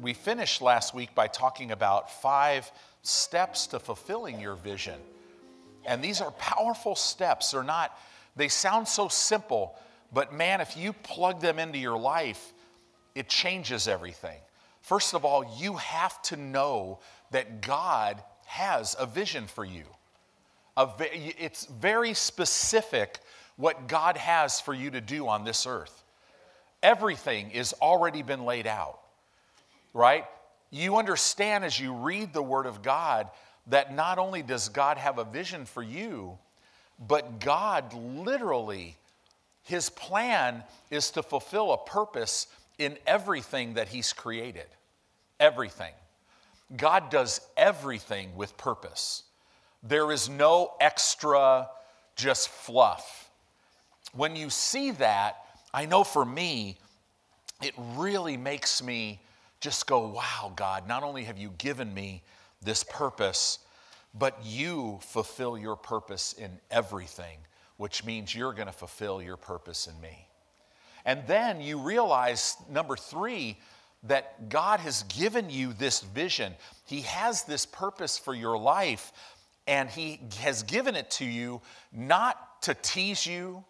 [0.00, 2.70] we finished last week by talking about five
[3.02, 4.98] steps to fulfilling your vision.
[5.84, 7.50] And these are powerful steps.
[7.50, 7.98] They're not,
[8.36, 9.76] they sound so simple,
[10.12, 12.52] but man, if you plug them into your life,
[13.14, 14.38] it changes everything.
[14.82, 19.84] First of all, you have to know that God has a vision for you.
[20.76, 23.18] It's very specific
[23.56, 26.04] what God has for you to do on this earth.
[26.82, 28.99] Everything is already been laid out,
[29.92, 30.24] right?
[30.70, 33.28] You understand as you read the Word of God
[33.66, 36.38] that not only does God have a vision for you,
[37.08, 38.96] but God literally,
[39.62, 42.46] His plan is to fulfill a purpose
[42.78, 44.66] in everything that He's created.
[45.38, 45.92] Everything.
[46.76, 49.24] God does everything with purpose.
[49.82, 51.68] There is no extra
[52.16, 53.30] just fluff.
[54.12, 55.36] When you see that,
[55.72, 56.78] I know for me,
[57.62, 59.20] it really makes me
[59.60, 62.22] just go, wow, God, not only have you given me
[62.62, 63.58] this purpose,
[64.14, 67.38] but you fulfill your purpose in everything,
[67.76, 70.26] which means you're going to fulfill your purpose in me.
[71.04, 73.58] And then you realize, number three,
[74.04, 76.54] that God has given you this vision.
[76.86, 79.12] He has this purpose for your life,
[79.66, 81.60] and He has given it to you
[81.92, 83.64] not to tease you,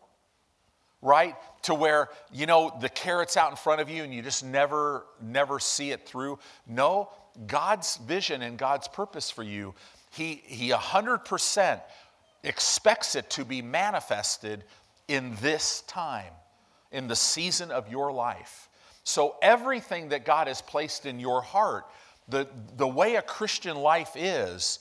[1.02, 1.34] right?
[1.62, 5.04] To where, you know, the carrot's out in front of you and you just never,
[5.20, 6.38] never see it through.
[6.66, 7.10] No,
[7.46, 9.74] God's vision and God's purpose for you,
[10.10, 11.80] He, he 100%
[12.42, 14.64] expects it to be manifested
[15.08, 16.32] in this time,
[16.92, 18.68] in the season of your life.
[19.02, 21.86] So, everything that God has placed in your heart,
[22.28, 24.78] the, the way a Christian life is,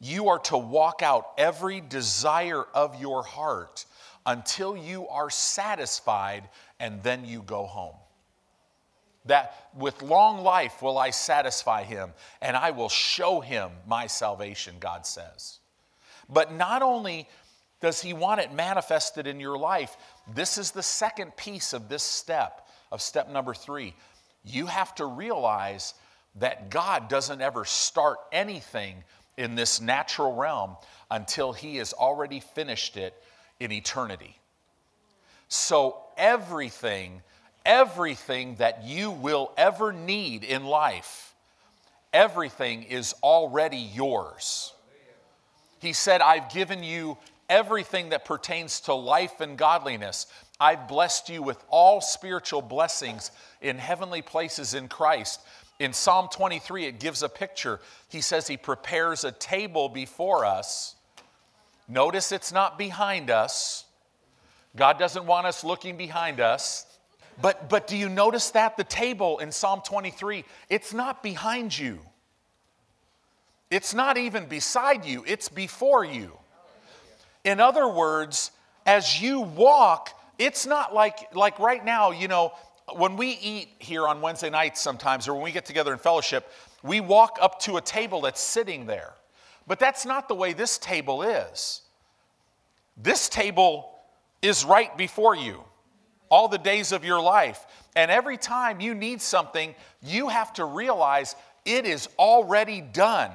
[0.00, 3.86] you are to walk out every desire of your heart
[4.26, 6.48] until you are satisfied
[6.80, 7.96] and then you go home.
[9.26, 14.76] That with long life will I satisfy him and I will show him my salvation,
[14.80, 15.58] God says.
[16.28, 17.28] But not only
[17.80, 19.96] does he want it manifested in your life,
[20.34, 23.94] this is the second piece of this step, of step number three.
[24.42, 25.94] You have to realize
[26.36, 29.04] that God doesn't ever start anything
[29.36, 30.76] in this natural realm
[31.10, 33.14] until he has already finished it
[33.60, 34.38] in eternity.
[35.48, 37.22] So, everything,
[37.64, 41.34] everything that you will ever need in life,
[42.12, 44.72] everything is already yours.
[45.80, 50.26] He said, I've given you everything that pertains to life and godliness.
[50.58, 55.40] I've blessed you with all spiritual blessings in heavenly places in Christ.
[55.78, 57.80] In Psalm 23, it gives a picture.
[58.08, 60.94] He says, He prepares a table before us
[61.88, 63.84] Notice it's not behind us.
[64.76, 66.86] God doesn't want us looking behind us.
[67.40, 68.76] But, but do you notice that?
[68.76, 72.00] The table in Psalm 23, it's not behind you.
[73.70, 76.38] It's not even beside you, it's before you.
[77.44, 78.52] In other words,
[78.86, 82.52] as you walk, it's not like, like right now, you know,
[82.96, 86.50] when we eat here on Wednesday nights sometimes, or when we get together in fellowship,
[86.82, 89.14] we walk up to a table that's sitting there.
[89.66, 91.82] But that's not the way this table is.
[92.96, 93.90] This table
[94.42, 95.64] is right before you
[96.30, 97.66] all the days of your life.
[97.96, 103.30] And every time you need something, you have to realize it is already done.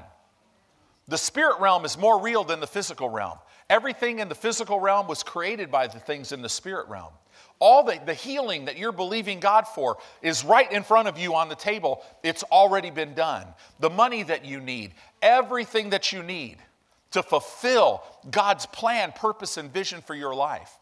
[1.07, 3.39] The spirit realm is more real than the physical realm.
[3.69, 7.13] Everything in the physical realm was created by the things in the spirit realm.
[7.59, 11.35] All the, the healing that you're believing God for is right in front of you
[11.35, 12.01] on the table.
[12.23, 13.45] It's already been done.
[13.79, 16.57] The money that you need, everything that you need
[17.11, 20.78] to fulfill God's plan, purpose, and vision for your life.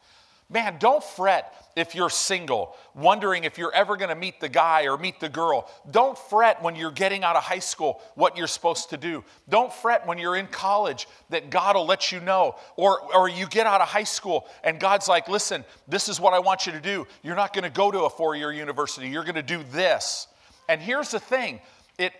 [0.50, 4.88] Man, don't fret if you're single, wondering if you're ever going to meet the guy
[4.88, 5.69] or meet the girl.
[5.91, 9.25] Don't fret when you're getting out of high school what you're supposed to do.
[9.50, 12.56] Don't fret when you're in college that God will let you know.
[12.78, 16.34] Or, or you get out of high school and God's like, listen, this is what
[16.34, 17.06] I want you to do.
[17.24, 20.28] You're not going to go to a four year university, you're going to do this.
[20.69, 21.59] And here's the thing
[22.00, 22.14] it,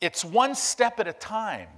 [0.00, 1.68] it's one step at a time.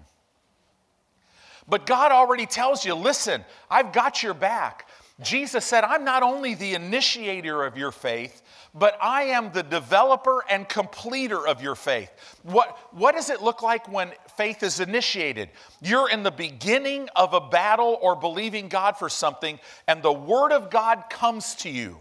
[1.69, 4.86] But God already tells you listen, I've got your back.
[5.23, 8.43] Jesus said, I'm not only the initiator of your faith,
[8.75, 12.11] but I am the developer and completer of your faith.
[12.43, 15.49] What, what does it look like when faith is initiated?
[15.81, 19.59] You're in the beginning of a battle or believing God for something,
[19.89, 21.97] and the Word of God comes to you.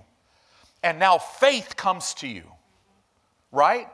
[0.83, 2.43] And now faith comes to you,
[3.53, 3.87] right?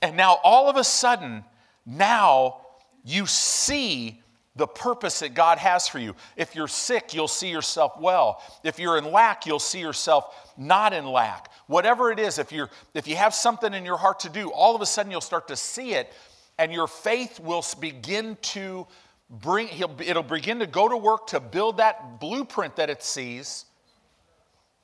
[0.00, 1.44] And now all of a sudden,
[1.84, 2.62] now
[3.04, 4.22] you see
[4.56, 6.14] the purpose that God has for you.
[6.36, 8.42] If you're sick, you'll see yourself well.
[8.64, 11.50] If you're in lack, you'll see yourself not in lack.
[11.66, 14.74] Whatever it is, if, you're, if you have something in your heart to do, all
[14.74, 16.12] of a sudden you'll start to see it,
[16.58, 18.86] and your faith will begin to
[19.28, 19.68] bring,
[20.00, 23.66] it'll begin to go to work to build that blueprint that it sees,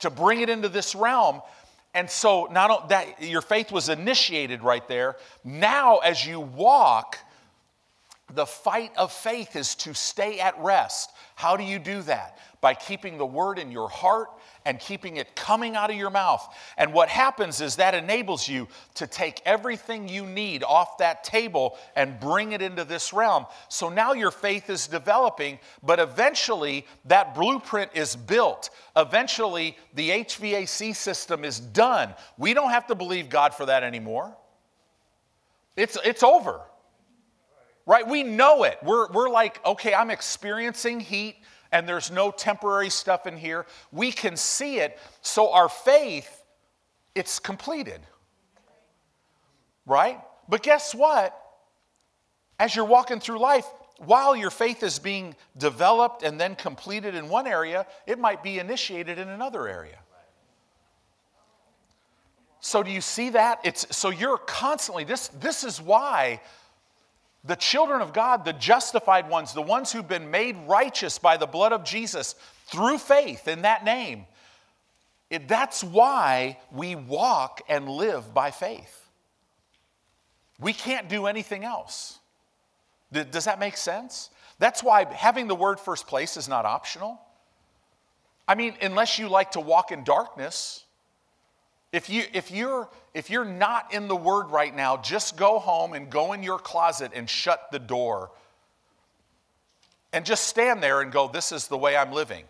[0.00, 1.40] to bring it into this realm.
[1.94, 5.16] And so, not that your faith was initiated right there.
[5.44, 7.18] Now, as you walk,
[8.34, 11.10] the fight of faith is to stay at rest.
[11.34, 12.38] How do you do that?
[12.60, 14.28] By keeping the word in your heart
[14.64, 16.46] and keeping it coming out of your mouth.
[16.78, 21.76] And what happens is that enables you to take everything you need off that table
[21.96, 23.46] and bring it into this realm.
[23.68, 28.70] So now your faith is developing, but eventually that blueprint is built.
[28.96, 32.14] Eventually the HVAC system is done.
[32.38, 34.36] We don't have to believe God for that anymore.
[35.76, 36.60] It's, it's over
[37.86, 38.06] right?
[38.06, 38.78] We know it.
[38.82, 41.36] We're, we're like, okay, I'm experiencing heat
[41.72, 43.66] and there's no temporary stuff in here.
[43.90, 44.98] We can see it.
[45.22, 46.44] So our faith,
[47.14, 48.00] it's completed.
[49.86, 50.20] Right?
[50.48, 51.38] But guess what?
[52.58, 53.66] As you're walking through life,
[53.98, 58.58] while your faith is being developed and then completed in one area, it might be
[58.58, 59.98] initiated in another area.
[62.60, 63.60] So do you see that?
[63.64, 66.40] It's so you're constantly this this is why
[67.44, 71.46] the children of God, the justified ones, the ones who've been made righteous by the
[71.46, 72.34] blood of Jesus
[72.66, 74.26] through faith in that name,
[75.28, 79.08] it, that's why we walk and live by faith.
[80.60, 82.18] We can't do anything else.
[83.10, 84.30] Does that make sense?
[84.58, 87.20] That's why having the word first place is not optional.
[88.46, 90.84] I mean, unless you like to walk in darkness,
[91.92, 95.92] if, you, if, you're, if you're not in the Word right now, just go home
[95.92, 98.30] and go in your closet and shut the door.
[100.14, 102.44] And just stand there and go, This is the way I'm living.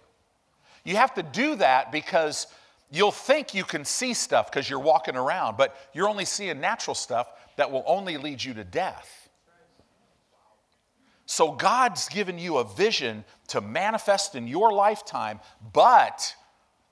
[0.85, 2.47] You have to do that because
[2.91, 6.95] you'll think you can see stuff because you're walking around, but you're only seeing natural
[6.95, 9.29] stuff that will only lead you to death.
[11.27, 15.41] So God's given you a vision to manifest in your lifetime,
[15.73, 16.35] but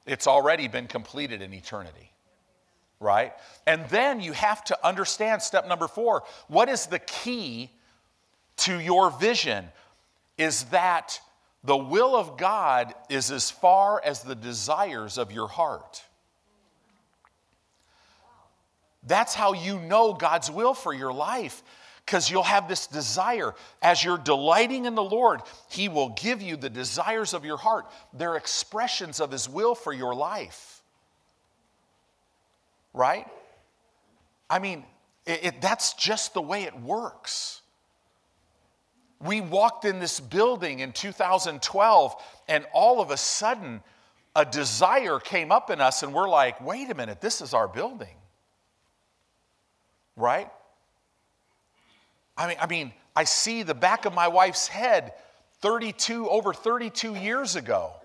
[0.06, 2.09] it's already been completed in eternity
[3.00, 3.32] right?
[3.66, 7.70] And then you have to understand step number four what is the key
[8.58, 9.66] to your vision?
[10.36, 11.20] Is that
[11.64, 16.04] the will of God is as far as the desires of your heart.
[19.06, 21.62] That's how you know God's will for your life
[22.04, 23.54] because you'll have this desire.
[23.82, 27.86] As you're delighting in the Lord, He will give you the desires of your heart.
[28.12, 30.79] They're expressions of His will for your life
[32.92, 33.26] right?
[34.48, 34.84] I mean,
[35.26, 37.62] it, it, that's just the way it works.
[39.20, 43.82] We walked in this building in 2012, and all of a sudden,
[44.34, 47.68] a desire came up in us, and we're like, wait a minute, this is our
[47.68, 48.16] building.
[50.16, 50.50] Right?
[52.36, 55.12] I mean, I mean, I see the back of my wife's head
[55.60, 57.99] 32, over 32 years ago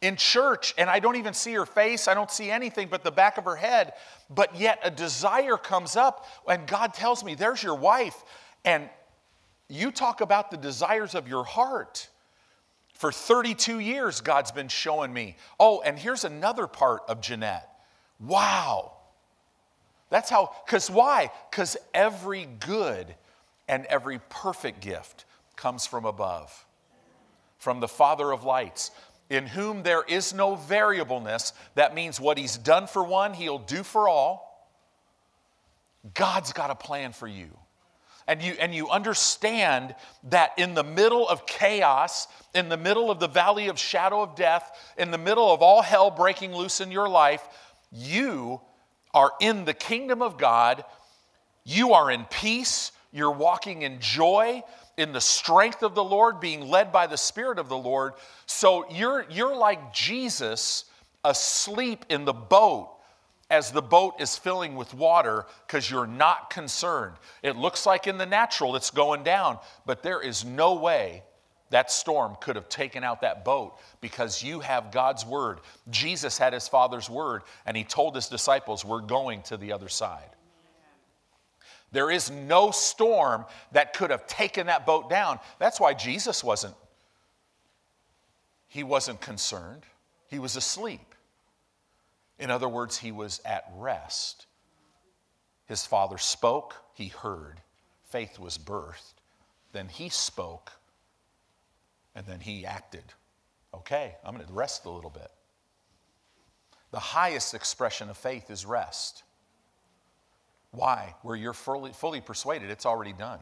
[0.00, 2.08] in church and I don't even see her face.
[2.08, 3.92] I don't see anything but the back of her head.
[4.28, 8.16] But yet a desire comes up and God tells me, There's your wife.
[8.64, 8.88] And
[9.68, 12.08] you talk about the desires of your heart.
[12.94, 15.36] For 32 years, God's been showing me.
[15.58, 17.66] Oh, and here's another part of Jeanette.
[18.18, 18.92] Wow.
[20.10, 21.30] That's how, because why?
[21.50, 23.14] Because every good
[23.68, 25.24] and every perfect gift
[25.56, 26.66] comes from above,
[27.58, 28.90] from the Father of lights,
[29.30, 31.52] in whom there is no variableness.
[31.76, 34.68] That means what he's done for one, he'll do for all.
[36.14, 37.48] God's got a plan for you.
[38.26, 39.94] And you, and you understand
[40.24, 44.36] that in the middle of chaos, in the middle of the valley of shadow of
[44.36, 47.42] death, in the middle of all hell breaking loose in your life,
[47.90, 48.60] you
[49.14, 50.84] are in the kingdom of God.
[51.64, 52.92] You are in peace.
[53.12, 54.62] You're walking in joy
[55.00, 58.12] in the strength of the Lord, being led by the Spirit of the Lord.
[58.44, 60.84] So you're, you're like Jesus
[61.24, 62.90] asleep in the boat
[63.48, 67.14] as the boat is filling with water because you're not concerned.
[67.42, 71.22] It looks like in the natural it's going down, but there is no way
[71.70, 75.60] that storm could have taken out that boat because you have God's word.
[75.88, 79.88] Jesus had his Father's word, and he told his disciples, We're going to the other
[79.88, 80.28] side.
[81.92, 85.40] There is no storm that could have taken that boat down.
[85.58, 86.74] That's why Jesus wasn't
[88.70, 89.82] he wasn't concerned.
[90.28, 91.16] He was asleep.
[92.38, 94.46] In other words, he was at rest.
[95.66, 97.60] His father spoke, he heard.
[98.04, 99.14] Faith was birthed.
[99.72, 100.70] Then he spoke,
[102.14, 103.02] and then he acted.
[103.74, 105.30] Okay, I'm going to rest a little bit.
[106.92, 109.24] The highest expression of faith is rest.
[110.72, 111.14] Why?
[111.22, 113.40] Where you're fully, fully persuaded it's already done.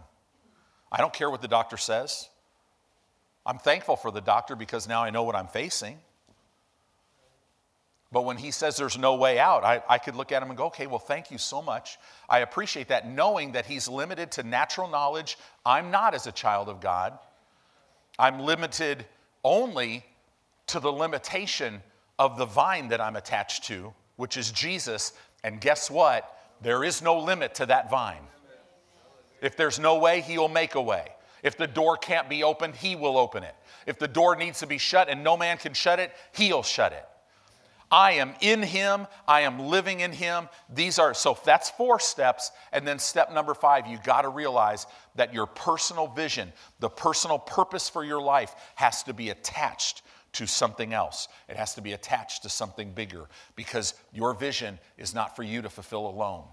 [0.91, 2.29] I don't care what the doctor says.
[3.45, 5.99] I'm thankful for the doctor because now I know what I'm facing.
[8.11, 10.57] But when he says there's no way out, I, I could look at him and
[10.57, 11.99] go, okay, well, thank you so much.
[12.29, 15.37] I appreciate that, knowing that he's limited to natural knowledge.
[15.67, 17.19] I'm not as a child of God.
[18.19, 19.05] I'm limited
[19.45, 20.05] only
[20.69, 21.83] to the limitation
[22.19, 25.13] of the vine that I'm attached to, which is Jesus.
[25.45, 26.38] And guess what?
[26.61, 28.23] There is no limit to that vine.
[29.41, 31.09] If there's no way, he'll make a way.
[31.43, 33.55] If the door can't be opened, he will open it.
[33.87, 36.93] If the door needs to be shut and no man can shut it, he'll shut
[36.93, 37.07] it.
[37.91, 39.07] I am in him.
[39.27, 40.49] I am living in him.
[40.75, 42.51] These are, so that's four steps.
[42.73, 47.39] And then step number five, you got to realize that your personal vision, the personal
[47.39, 51.29] purpose for your life has to be attached to something else.
[51.49, 55.63] It has to be attached to something bigger because your vision is not for you
[55.63, 56.45] to fulfill alone.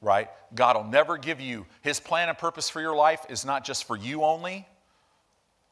[0.00, 0.28] Right?
[0.54, 3.84] God will never give you, His plan and purpose for your life is not just
[3.84, 4.66] for you only,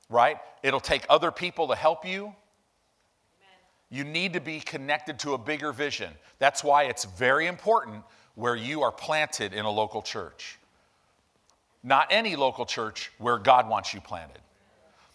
[0.08, 0.38] right?
[0.62, 2.34] It'll take other people to help you.
[3.90, 6.12] You need to be connected to a bigger vision.
[6.38, 8.04] That's why it's very important
[8.36, 10.58] where you are planted in a local church.
[11.82, 14.40] Not any local church where God wants you planted.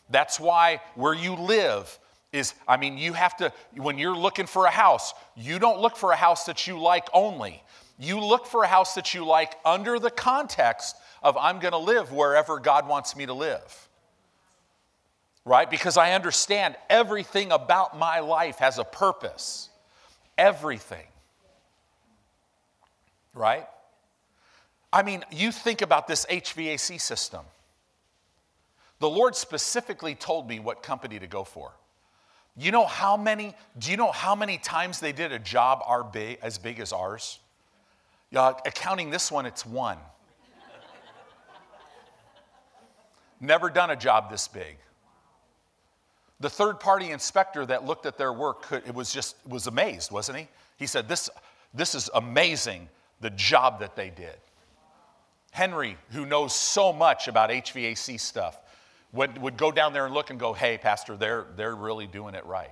[0.09, 1.99] That's why where you live
[2.31, 5.95] is, I mean, you have to, when you're looking for a house, you don't look
[5.95, 7.63] for a house that you like only.
[7.97, 11.77] You look for a house that you like under the context of I'm going to
[11.77, 13.85] live wherever God wants me to live
[15.45, 15.69] right?
[15.69, 19.69] Because I understand everything about my life has a purpose.
[20.37, 21.05] Everything.
[23.33, 23.67] Right?
[24.91, 27.41] I mean, you think about this HVAC system.
[28.99, 31.73] The Lord specifically told me what company to go for.
[32.57, 36.03] You know how many, do you know how many times they did a job our
[36.03, 37.39] big, as big as ours?
[38.31, 39.97] Yeah, accounting this one, it's one.
[43.41, 44.77] Never done a job this big.
[46.39, 50.11] The third party inspector that looked at their work could, it was just was amazed,
[50.11, 50.47] wasn't he?
[50.77, 51.29] He said, this,
[51.73, 52.89] this is amazing,
[53.21, 54.35] the job that they did.
[55.51, 58.57] Henry, who knows so much about HVAC stuff,
[59.11, 62.35] would, would go down there and look and go, hey, Pastor, they're, they're really doing
[62.35, 62.71] it right.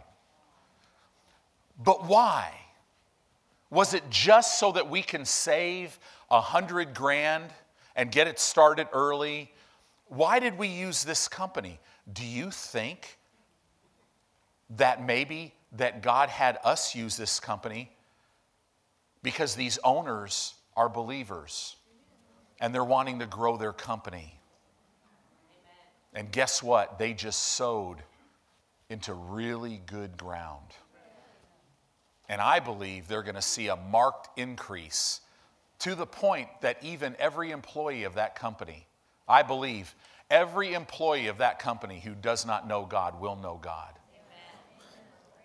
[1.81, 2.53] But why?
[3.69, 5.97] Was it just so that we can save
[6.29, 7.45] a hundred grand
[7.95, 9.51] and get it started early?
[10.07, 11.79] Why did we use this company?
[12.11, 13.17] Do you think
[14.77, 17.89] that maybe that God had us use this company
[19.23, 21.75] because these owners are believers
[22.59, 24.39] and they're wanting to grow their company.
[26.13, 26.99] And guess what?
[26.99, 27.97] They just sowed
[28.89, 30.67] into really good ground.
[32.29, 35.21] And I believe they're going to see a marked increase
[35.79, 38.87] to the point that even every employee of that company,
[39.27, 39.93] I believe
[40.29, 43.93] every employee of that company who does not know God will know God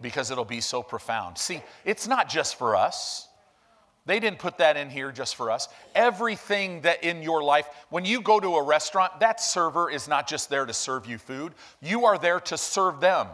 [0.01, 1.39] because it'll be so profound.
[1.39, 3.28] See, it's not just for us.
[4.09, 5.69] They didn't put that in here just for us.
[5.95, 10.27] Everything that in your life, when you go to a restaurant, that server is not
[10.27, 13.27] just there to serve you food, you are there to serve them.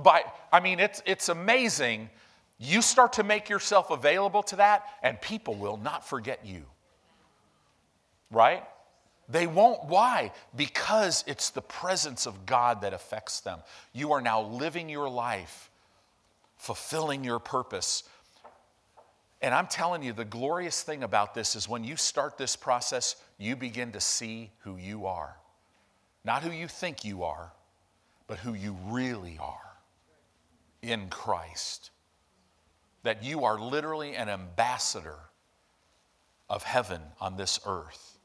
[0.00, 2.10] By, I mean, it's, it's amazing.
[2.58, 6.64] You start to make yourself available to that, and people will not forget you.
[8.32, 8.64] Right?
[9.28, 9.84] They won't.
[9.84, 10.32] Why?
[10.56, 13.60] Because it's the presence of God that affects them.
[13.92, 15.70] You are now living your life,
[16.56, 18.02] fulfilling your purpose.
[19.42, 23.16] And I'm telling you, the glorious thing about this is when you start this process,
[23.38, 25.36] you begin to see who you are.
[26.24, 27.52] Not who you think you are,
[28.26, 29.76] but who you really are
[30.82, 31.90] in Christ.
[33.02, 35.18] That you are literally an ambassador
[36.48, 38.16] of heaven on this earth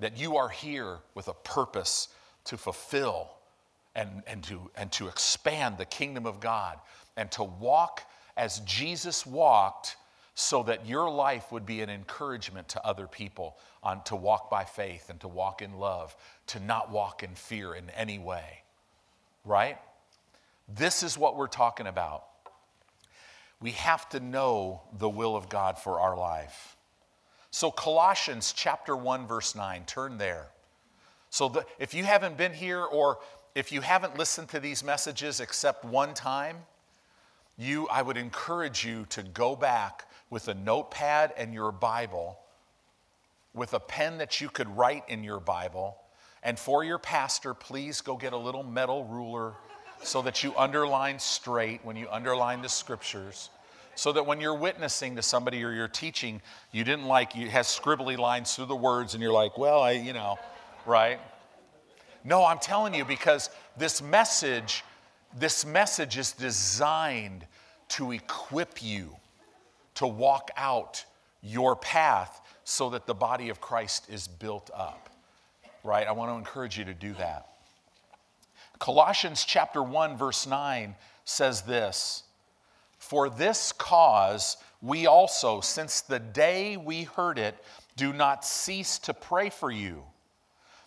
[0.00, 2.08] that you are here with a purpose
[2.44, 3.30] to fulfill
[3.94, 6.78] and, and, to, and to expand the kingdom of God
[7.16, 8.02] and to walk
[8.36, 9.96] as Jesus walked
[10.34, 14.64] so that your life would be an encouragement to other people on to walk by
[14.64, 16.16] faith and to walk in love,
[16.48, 18.62] to not walk in fear in any way.
[19.44, 19.78] Right?
[20.68, 22.24] This is what we're talking about.
[23.60, 26.76] We have to know the will of God for our life.
[27.50, 30.48] So, Colossians chapter 1, verse 9, turn there.
[31.30, 33.18] So, the, if you haven't been here or
[33.54, 36.58] if you haven't listened to these messages except one time,
[37.60, 42.38] you, I would encourage you to go back with a notepad and your Bible,
[43.54, 45.96] with a pen that you could write in your Bible.
[46.42, 49.54] And for your pastor, please go get a little metal ruler
[50.02, 53.50] so that you underline straight when you underline the scriptures
[54.00, 56.40] so that when you're witnessing to somebody or you're teaching,
[56.72, 59.90] you didn't like, you has scribbly lines through the words and you're like, well, I,
[59.92, 60.38] you know,
[60.86, 61.20] right?
[62.24, 64.84] No, I'm telling you because this message,
[65.34, 67.46] this message is designed
[67.88, 69.16] to equip you
[69.94, 71.04] to walk out
[71.42, 75.10] your path so that the body of Christ is built up.
[75.82, 76.06] Right?
[76.06, 77.46] I want to encourage you to do that.
[78.78, 82.22] Colossians chapter 1 verse 9 says this,
[82.98, 87.62] "For this cause we also since the day we heard it
[87.96, 90.06] do not cease to pray for you."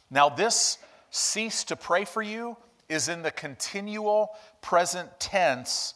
[0.10, 0.78] Now this
[1.12, 2.58] cease to pray for you
[2.90, 5.94] is in the continual present tense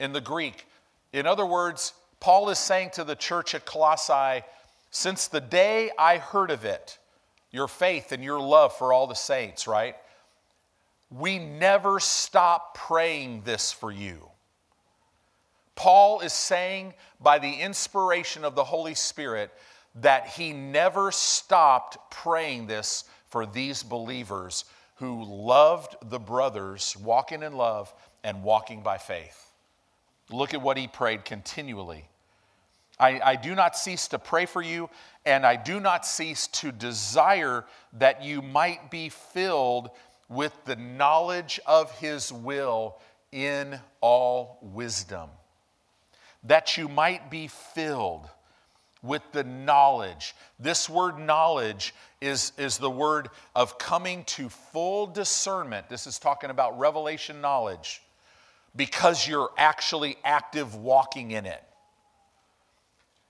[0.00, 0.66] in the Greek.
[1.12, 4.44] In other words, Paul is saying to the church at Colossae,
[4.90, 6.98] since the day I heard of it,
[7.50, 9.96] your faith and your love for all the saints, right?
[11.10, 14.30] We never stop praying this for you.
[15.76, 19.52] Paul is saying by the inspiration of the Holy Spirit
[19.96, 24.64] that he never stopped praying this for these believers
[24.96, 29.52] who loved the brothers, walking in love and walking by faith.
[30.30, 32.08] Look at what he prayed continually.
[32.98, 34.88] I, I, do not cease to pray for you,
[35.26, 39.90] and I do not cease to desire that you might be filled
[40.28, 43.00] with the knowledge of his will
[43.32, 45.28] in all wisdom.
[46.44, 48.28] That you might be filled
[49.04, 50.34] with the knowledge.
[50.58, 55.88] This word knowledge is, is the word of coming to full discernment.
[55.88, 58.02] This is talking about revelation knowledge
[58.74, 61.62] because you're actually active walking in it.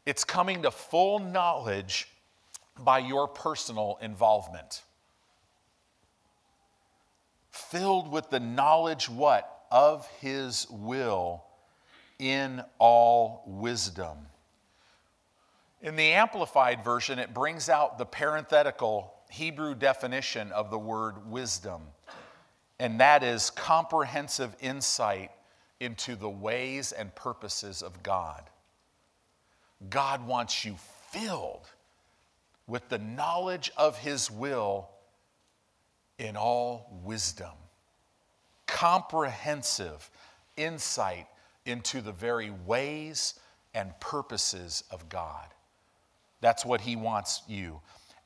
[0.07, 2.09] It's coming to full knowledge
[2.79, 4.83] by your personal involvement
[7.55, 9.65] filled with the knowledge what?
[9.71, 11.45] Of his will
[12.19, 14.19] in all wisdom.
[15.85, 21.83] In the Amplified Version, it brings out the parenthetical Hebrew definition of the word wisdom,
[22.79, 25.31] and that is comprehensive insight
[25.81, 28.49] into the ways and purposes of God.
[29.91, 30.77] God wants you
[31.11, 31.69] filled
[32.67, 34.89] with the knowledge of His will
[36.19, 37.53] in all wisdom,
[38.67, 40.11] comprehensive
[40.57, 41.27] insight
[41.67, 43.35] into the very ways
[43.75, 45.54] and purposes of God.
[46.41, 47.81] That's what He wants you.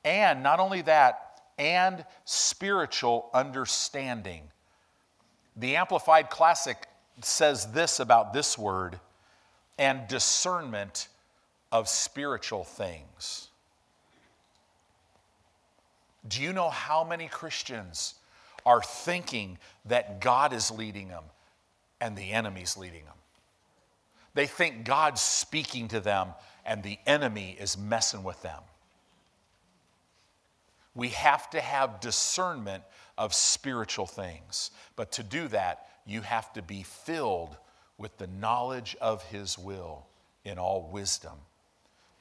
[0.05, 4.42] And not only that, and spiritual understanding.
[5.57, 6.77] The Amplified Classic
[7.21, 9.01] says this about this word
[9.77, 11.09] and discernment
[11.73, 13.49] of spiritual things.
[16.27, 18.14] Do you know how many Christians
[18.64, 21.25] are thinking that God is leading them
[22.01, 23.14] and the enemy's leading them?
[24.35, 26.29] They think God's speaking to them
[26.68, 28.62] and the enemy is messing with them.
[30.94, 32.85] We have to have discernment
[33.16, 34.70] of spiritual things.
[34.94, 37.57] But to do that, you have to be filled
[37.96, 40.07] with the knowledge of His will
[40.44, 41.35] in all wisdom,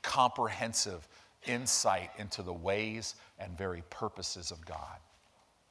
[0.02, 1.08] comprehensive
[1.46, 4.98] insight into the ways and very purposes of God.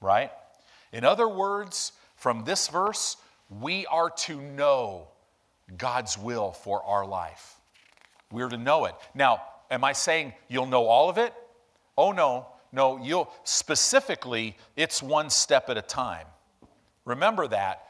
[0.03, 0.31] Right?
[0.93, 3.17] In other words, from this verse,
[3.49, 5.09] we are to know
[5.79, 7.57] God's will for our life.
[8.31, 8.95] We're to know it.
[9.15, 11.33] Now, am I saying you'll know all of it?
[11.97, 12.47] Oh, no.
[12.73, 16.27] No, you'll specifically, it's one step at a time.
[17.05, 17.85] Remember that.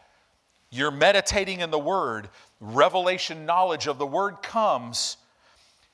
[0.71, 2.29] You're meditating in the Word,
[2.61, 5.17] revelation knowledge of the Word comes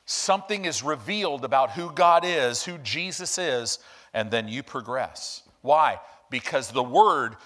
[0.05, 3.78] something is revealed about who God is, who Jesus is,
[4.12, 5.42] and then you progress.
[5.62, 6.00] Why?
[6.31, 7.37] Because the Word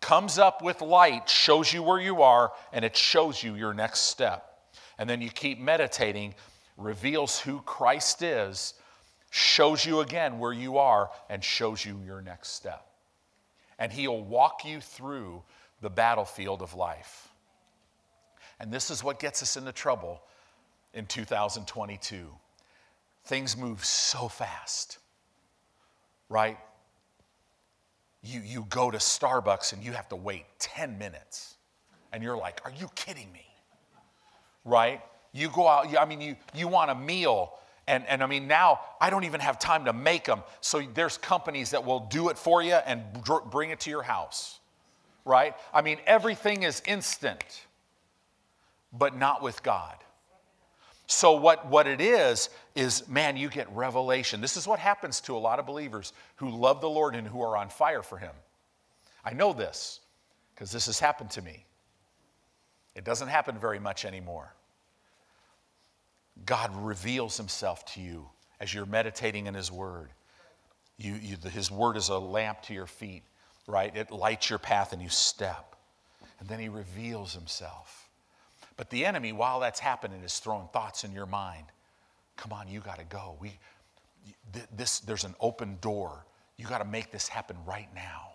[0.00, 4.00] comes up with light, shows you where you are, and it shows you your next
[4.00, 4.49] step.
[5.00, 6.34] And then you keep meditating,
[6.76, 8.74] reveals who Christ is,
[9.30, 12.86] shows you again where you are, and shows you your next step.
[13.78, 15.42] And He'll walk you through
[15.80, 17.28] the battlefield of life.
[18.60, 20.20] And this is what gets us into trouble
[20.92, 22.26] in 2022.
[23.24, 24.98] Things move so fast,
[26.28, 26.58] right?
[28.22, 31.54] You, you go to Starbucks and you have to wait 10 minutes.
[32.12, 33.49] And you're like, are you kidding me?
[34.64, 35.00] Right?
[35.32, 37.52] You go out, I mean, you, you want a meal.
[37.86, 40.42] And, and I mean, now I don't even have time to make them.
[40.60, 43.02] So there's companies that will do it for you and
[43.50, 44.58] bring it to your house.
[45.24, 45.54] Right?
[45.72, 47.66] I mean, everything is instant,
[48.92, 49.96] but not with God.
[51.10, 54.40] So, what, what it is, is man, you get revelation.
[54.40, 57.42] This is what happens to a lot of believers who love the Lord and who
[57.42, 58.30] are on fire for Him.
[59.24, 59.98] I know this
[60.54, 61.64] because this has happened to me.
[62.94, 64.52] It doesn't happen very much anymore.
[66.44, 68.28] God reveals himself to you
[68.60, 70.08] as you're meditating in his word.
[70.98, 73.22] You, you, his word is a lamp to your feet,
[73.66, 73.94] right?
[73.94, 75.76] It lights your path and you step.
[76.38, 78.08] And then he reveals himself.
[78.76, 81.66] But the enemy, while that's happening, is throwing thoughts in your mind.
[82.36, 83.36] Come on, you got to go.
[83.40, 83.52] We,
[84.74, 86.24] this, there's an open door.
[86.56, 88.28] You got to make this happen right now.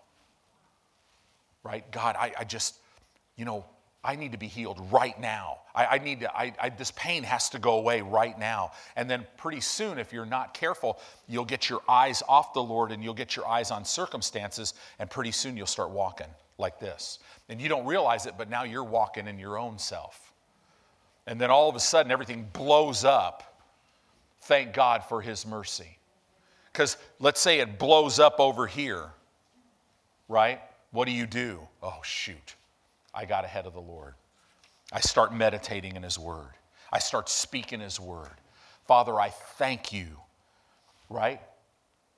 [1.63, 1.89] Right?
[1.91, 2.75] God, I, I just,
[3.35, 3.65] you know,
[4.05, 5.57] I need to be healed right now.
[5.73, 8.71] I, I need to, I, I, this pain has to go away right now.
[8.95, 12.91] And then pretty soon, if you're not careful, you'll get your eyes off the Lord
[12.91, 16.27] and you'll get your eyes on circumstances, and pretty soon you'll start walking
[16.59, 17.19] like this.
[17.49, 20.31] And you don't realize it, but now you're walking in your own self.
[21.25, 23.59] And then all of a sudden, everything blows up.
[24.43, 25.97] Thank God for His mercy.
[26.71, 29.09] Because let's say it blows up over here,
[30.29, 30.61] right?
[30.91, 31.59] What do you do?
[31.81, 32.55] Oh, shoot
[33.15, 34.13] I got ahead of the Lord.
[34.91, 36.51] I start meditating in His Word.
[36.91, 38.41] I start speaking His Word.
[38.85, 40.07] Father, I thank you,
[41.09, 41.41] right?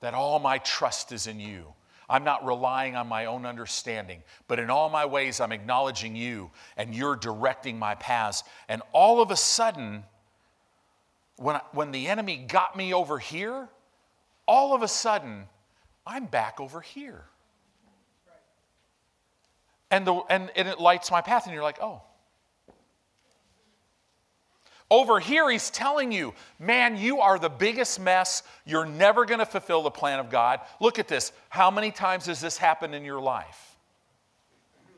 [0.00, 1.72] That all my trust is in you.
[2.10, 6.50] I'm not relying on my own understanding, but in all my ways, I'm acknowledging you
[6.76, 8.44] and you're directing my paths.
[8.68, 10.04] And all of a sudden,
[11.36, 13.68] when, when the enemy got me over here,
[14.46, 15.46] all of a sudden,
[16.06, 17.26] I'm back over here
[19.90, 22.02] and, the, and, and it lights my path, and you're like, oh.
[24.90, 28.42] Over here, he's telling you, man, you are the biggest mess.
[28.64, 30.60] You're never going to fulfill the plan of God.
[30.80, 31.32] Look at this.
[31.50, 33.76] How many times has this happened in your life?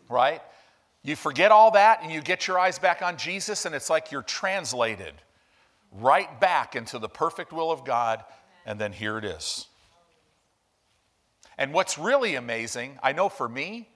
[0.08, 0.42] Right?
[1.02, 4.12] You forget all that and you get your eyes back on Jesus, and it's like
[4.12, 5.14] you're translated
[5.92, 8.22] right back into the perfect will of God,
[8.64, 9.66] and then here it is.
[11.58, 13.88] And what's really amazing, I know for me,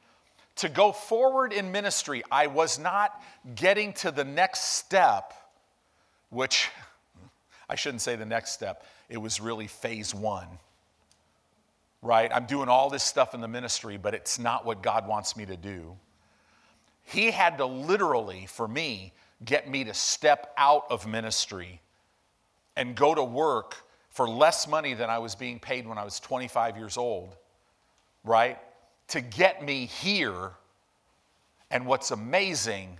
[0.57, 3.23] to go forward in ministry, I was not
[3.55, 5.35] getting to the next step,
[6.31, 6.69] which
[7.69, 10.49] I shouldn't say the next step, it was really phase one.
[12.03, 12.31] Right?
[12.33, 15.47] I'm doing all this stuff in the ministry, but it's not what God wants me
[15.47, 15.97] to do.
[17.03, 19.13] He had to literally, for me,
[19.45, 21.81] get me to step out of ministry
[22.77, 23.77] and go to work
[24.11, 27.37] for less money than I was being paid when I was 25 years old,
[28.23, 28.59] right?
[29.09, 30.53] To get me here.
[31.71, 32.99] And what's amazing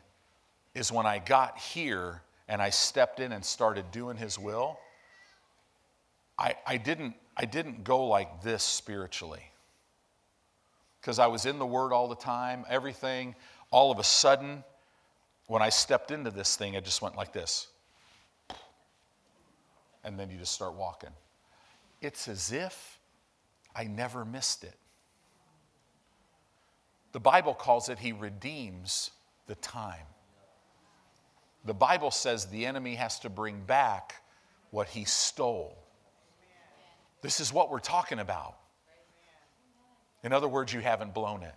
[0.75, 4.79] is when I got here and I stepped in and started doing His will,
[6.39, 9.51] I, I, didn't, I didn't go like this spiritually.
[11.01, 13.35] Because I was in the Word all the time, everything.
[13.71, 14.65] All of a sudden,
[15.47, 17.69] when I stepped into this thing, I just went like this.
[20.03, 21.11] And then you just start walking.
[22.01, 22.99] It's as if
[23.75, 24.75] I never missed it.
[27.15, 29.13] The Bible calls it he redeems
[29.47, 30.05] the time.
[31.65, 34.17] The Bible says the enemy has to bring back
[34.73, 35.79] what he stole.
[37.23, 38.57] This is what we're talking about.
[40.25, 41.55] In other words, you haven't blown it.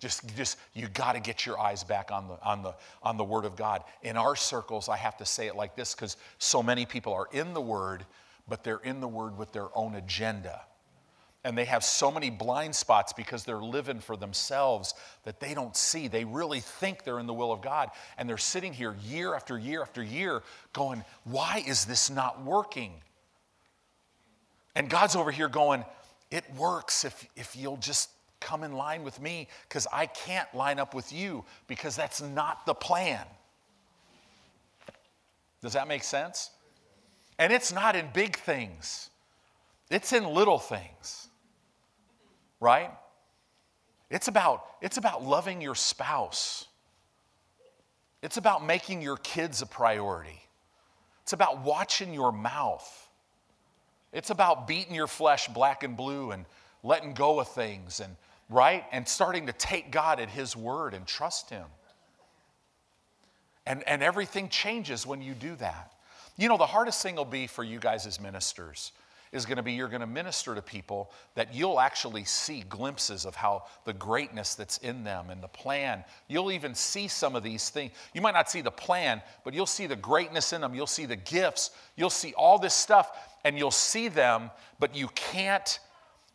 [0.00, 3.22] Just, just you got to get your eyes back on the, on, the, on the
[3.22, 3.84] Word of God.
[4.02, 7.28] In our circles, I have to say it like this because so many people are
[7.30, 8.04] in the Word,
[8.48, 10.62] but they're in the Word with their own agenda
[11.44, 15.76] and they have so many blind spots because they're living for themselves that they don't
[15.76, 16.08] see.
[16.08, 17.90] They really think they're in the will of God.
[18.16, 22.92] And they're sitting here year after year after year going, Why is this not working?
[24.74, 25.84] And God's over here going,
[26.30, 28.08] It works if, if you'll just
[28.40, 32.64] come in line with me because I can't line up with you because that's not
[32.64, 33.24] the plan.
[35.60, 36.50] Does that make sense?
[37.38, 39.10] And it's not in big things,
[39.90, 41.23] it's in little things
[42.64, 42.90] right?
[44.10, 46.66] It's about, it's about loving your spouse.
[48.22, 50.40] It's about making your kids a priority.
[51.22, 53.08] It's about watching your mouth.
[54.12, 56.46] It's about beating your flesh black and blue and
[56.82, 58.16] letting go of things and
[58.48, 61.66] right and starting to take God at his word and trust him.
[63.66, 65.92] And, and everything changes when you do that.
[66.38, 68.92] You know, the hardest thing will be for you guys as ministers
[69.34, 73.26] is going to be you're going to minister to people that you'll actually see glimpses
[73.26, 76.04] of how the greatness that's in them and the plan.
[76.28, 77.92] You'll even see some of these things.
[78.14, 80.72] You might not see the plan, but you'll see the greatness in them.
[80.72, 81.72] You'll see the gifts.
[81.96, 83.10] You'll see all this stuff
[83.44, 85.80] and you'll see them, but you can't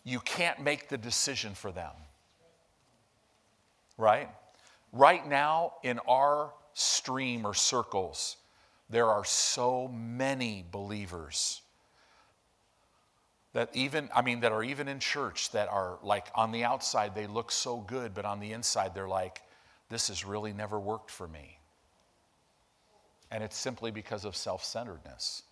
[0.03, 1.91] you can't make the decision for them.
[3.97, 4.29] Right?
[4.91, 8.37] Right now in our stream or circles,
[8.89, 11.61] there are so many believers
[13.53, 17.15] that even, I mean, that are even in church that are like on the outside,
[17.15, 19.41] they look so good, but on the inside, they're like,
[19.89, 21.57] this has really never worked for me.
[23.31, 25.43] And it's simply because of self centeredness.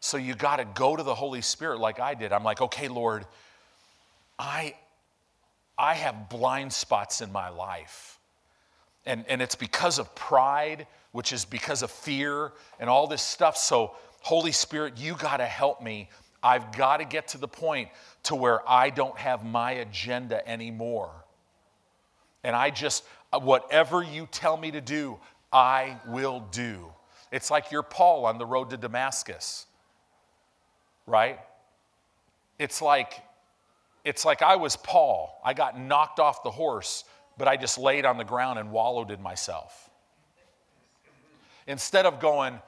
[0.00, 2.32] So you got to go to the Holy Spirit like I did.
[2.32, 3.24] I'm like, okay, Lord,
[4.38, 4.74] I,
[5.78, 8.18] I have blind spots in my life.
[9.06, 13.56] And, and it's because of pride, which is because of fear and all this stuff.
[13.56, 16.10] So, Holy Spirit, you got to help me.
[16.44, 17.88] I've got to get to the point
[18.24, 21.10] to where I don't have my agenda anymore.
[22.44, 25.18] And I just, uh, whatever you tell me to do,
[25.50, 26.92] I will do.
[27.32, 29.64] It's like you're Paul on the road to Damascus,
[31.06, 31.40] right?
[32.58, 33.22] It's like,
[34.04, 35.40] it's like I was Paul.
[35.42, 37.04] I got knocked off the horse,
[37.38, 39.88] but I just laid on the ground and wallowed in myself.
[41.66, 42.60] Instead of going,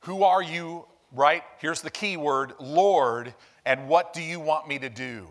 [0.00, 1.42] Who are you, right?
[1.58, 5.26] Here's the key word Lord, and what do you want me to do?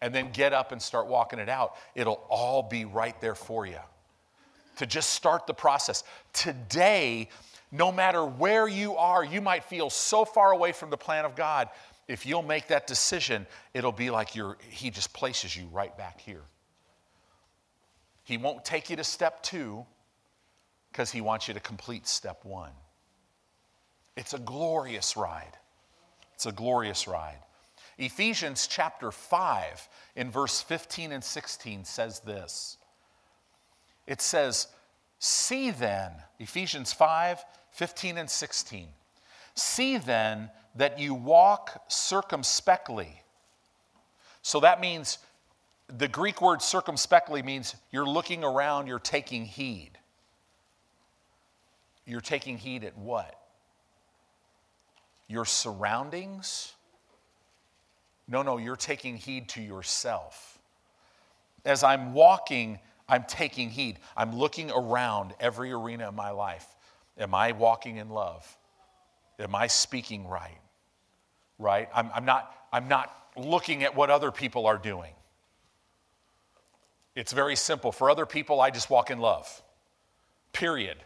[0.00, 1.76] And then get up and start walking it out.
[1.94, 3.78] It'll all be right there for you.
[4.76, 6.02] To just start the process.
[6.32, 7.28] Today,
[7.70, 11.36] no matter where you are, you might feel so far away from the plan of
[11.36, 11.68] God.
[12.08, 16.20] If you'll make that decision, it'll be like you're, He just places you right back
[16.20, 16.42] here.
[18.24, 19.86] He won't take you to step two
[20.90, 22.72] because He wants you to complete step one.
[24.16, 25.56] It's a glorious ride.
[26.34, 27.38] It's a glorious ride.
[27.98, 32.78] Ephesians chapter 5, in verse 15 and 16, says this.
[34.06, 34.68] It says,
[35.18, 38.88] See then, Ephesians 5, 15 and 16.
[39.54, 43.22] See then that you walk circumspectly.
[44.42, 45.18] So that means
[45.86, 49.90] the Greek word circumspectly means you're looking around, you're taking heed.
[52.06, 53.41] You're taking heed at what?
[55.32, 56.74] Your surroundings?
[58.28, 60.58] No, no, you're taking heed to yourself.
[61.64, 63.98] As I'm walking, I'm taking heed.
[64.14, 66.66] I'm looking around every arena of my life.
[67.16, 68.46] Am I walking in love?
[69.38, 70.60] Am I speaking right?
[71.58, 71.88] Right?
[71.94, 75.14] I'm, I'm, not, I'm not looking at what other people are doing.
[77.16, 77.90] It's very simple.
[77.90, 79.62] For other people, I just walk in love.
[80.52, 80.98] Period.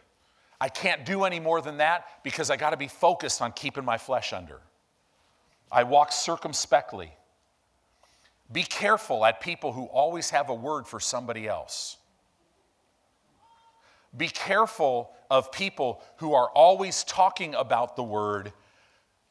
[0.60, 3.84] I can't do any more than that because I got to be focused on keeping
[3.84, 4.60] my flesh under.
[5.70, 7.12] I walk circumspectly.
[8.52, 11.96] Be careful at people who always have a word for somebody else.
[14.16, 18.52] Be careful of people who are always talking about the word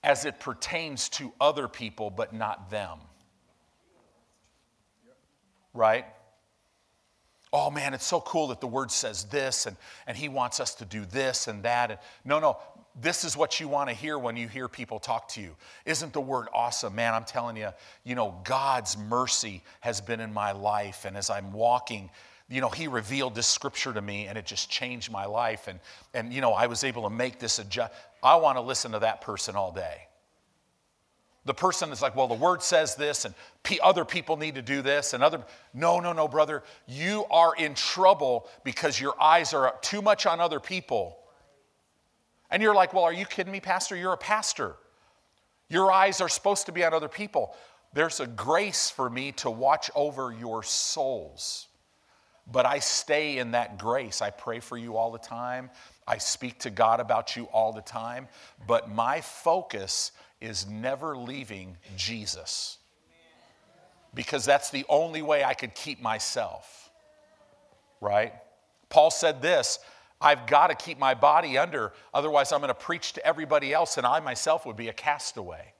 [0.03, 2.99] as it pertains to other people, but not them.
[5.73, 6.05] Right?
[7.53, 9.77] Oh man, it's so cool that the word says this and,
[10.07, 11.91] and he wants us to do this and that.
[11.91, 12.57] And no, no,
[12.99, 15.55] this is what you want to hear when you hear people talk to you.
[15.85, 16.95] Isn't the word awesome?
[16.95, 17.69] Man, I'm telling you,
[18.03, 21.05] you know, God's mercy has been in my life.
[21.05, 22.09] And as I'm walking,
[22.49, 25.67] you know, he revealed this scripture to me and it just changed my life.
[25.67, 25.79] And,
[26.13, 27.93] and you know, I was able to make this adjust.
[28.23, 30.07] I want to listen to that person all day.
[31.45, 33.35] The person is like, well, the word says this, and
[33.83, 35.43] other people need to do this, and other.
[35.73, 36.63] No, no, no, brother.
[36.87, 41.17] You are in trouble because your eyes are up too much on other people.
[42.49, 43.95] And you're like, well, are you kidding me, Pastor?
[43.95, 44.75] You're a pastor.
[45.69, 47.55] Your eyes are supposed to be on other people.
[47.93, 51.67] There's a grace for me to watch over your souls.
[52.51, 54.21] But I stay in that grace.
[54.21, 55.69] I pray for you all the time.
[56.07, 58.27] I speak to God about you all the time.
[58.67, 62.77] But my focus is never leaving Jesus
[64.13, 66.89] because that's the only way I could keep myself,
[68.01, 68.33] right?
[68.89, 69.79] Paul said this
[70.21, 73.97] I've got to keep my body under, otherwise, I'm going to preach to everybody else,
[73.97, 75.73] and I myself would be a castaway.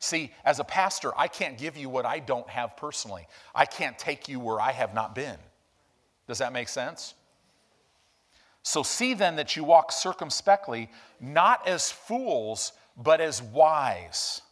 [0.00, 3.26] See, as a pastor, I can't give you what I don't have personally.
[3.54, 5.38] I can't take you where I have not been.
[6.28, 7.14] Does that make sense?
[8.62, 14.42] So see then that you walk circumspectly, not as fools, but as wise,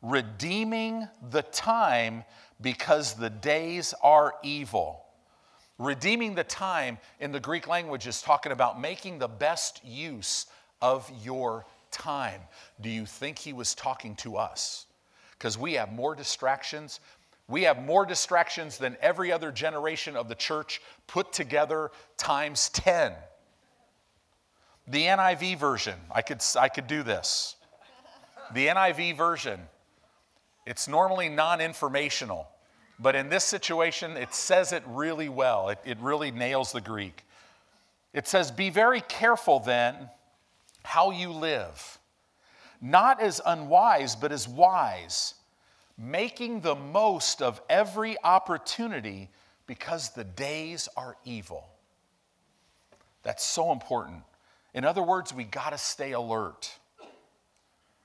[0.00, 2.24] redeeming the time
[2.60, 5.04] because the days are evil.
[5.78, 10.46] Redeeming the time in the Greek language is talking about making the best use
[10.80, 12.40] of your time.
[12.80, 14.86] Do you think he was talking to us?
[15.32, 17.00] Because we have more distractions.
[17.48, 23.12] We have more distractions than every other generation of the church put together times 10.
[24.88, 27.56] The NIV version, I could, I could do this.
[28.54, 29.60] The NIV version,
[30.66, 32.48] it's normally non informational,
[32.98, 35.70] but in this situation, it says it really well.
[35.70, 37.24] It, it really nails the Greek.
[38.12, 40.10] It says, Be very careful then
[40.84, 41.98] how you live,
[42.80, 45.34] not as unwise, but as wise,
[45.96, 49.30] making the most of every opportunity
[49.66, 51.68] because the days are evil.
[53.22, 54.22] That's so important.
[54.74, 56.76] In other words, we got to stay alert.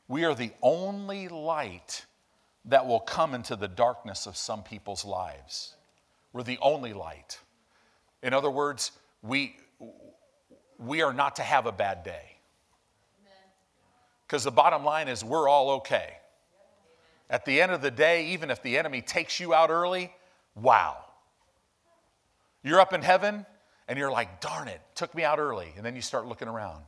[0.07, 2.05] We are the only light
[2.65, 5.75] that will come into the darkness of some people's lives.
[6.33, 7.39] We're the only light.
[8.21, 8.91] In other words,
[9.21, 9.57] we,
[10.77, 12.37] we are not to have a bad day.
[14.25, 16.13] Because the bottom line is, we're all okay.
[17.29, 20.13] At the end of the day, even if the enemy takes you out early,
[20.55, 20.97] wow.
[22.63, 23.45] You're up in heaven
[23.87, 25.73] and you're like, darn it, took me out early.
[25.77, 26.83] And then you start looking around.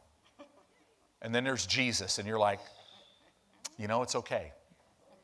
[1.22, 2.60] And then there's Jesus, and you're like,
[3.80, 4.52] you know, it's okay.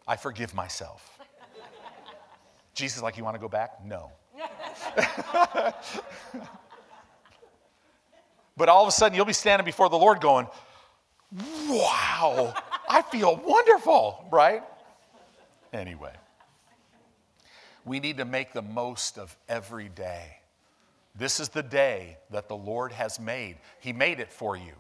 [0.07, 1.19] I forgive myself.
[2.73, 3.85] Jesus, like, you want to go back?
[3.85, 4.11] No.
[8.57, 10.47] but all of a sudden, you'll be standing before the Lord going,
[11.69, 12.53] wow,
[12.87, 14.63] I feel wonderful, right?
[15.73, 16.13] Anyway,
[17.83, 20.37] we need to make the most of every day.
[21.13, 23.57] This is the day that the Lord has made.
[23.81, 24.73] He made it for you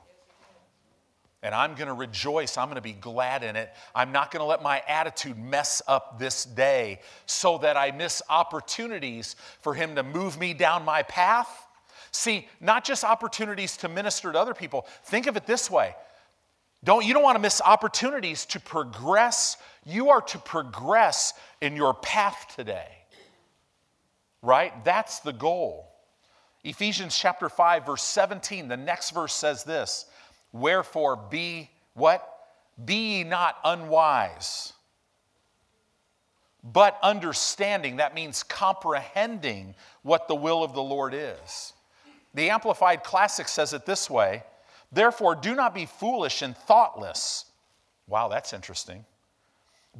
[1.45, 2.57] and I'm going to rejoice.
[2.57, 3.71] I'm going to be glad in it.
[3.93, 8.23] I'm not going to let my attitude mess up this day so that I miss
[8.31, 11.67] opportunities for Him to move me down my path.
[12.09, 14.87] See, not just opportunities to minister to other people.
[15.03, 15.95] Think of it this way.
[16.83, 19.57] Don't, you don't want to miss opportunities to progress.
[19.85, 22.89] You are to progress in your path today.
[24.41, 24.83] Right?
[24.83, 25.91] That's the goal.
[26.63, 30.07] Ephesians chapter 5 verse 17, the next verse says this.
[30.55, 32.25] Wherefore, be what?
[32.85, 34.71] Be ye not unwise,
[36.63, 37.97] but understanding.
[37.97, 41.73] That means comprehending what the will of the Lord is.
[42.35, 44.43] The Amplified Classic says it this way
[44.93, 47.43] Therefore, do not be foolish and thoughtless.
[48.07, 49.03] Wow, that's interesting.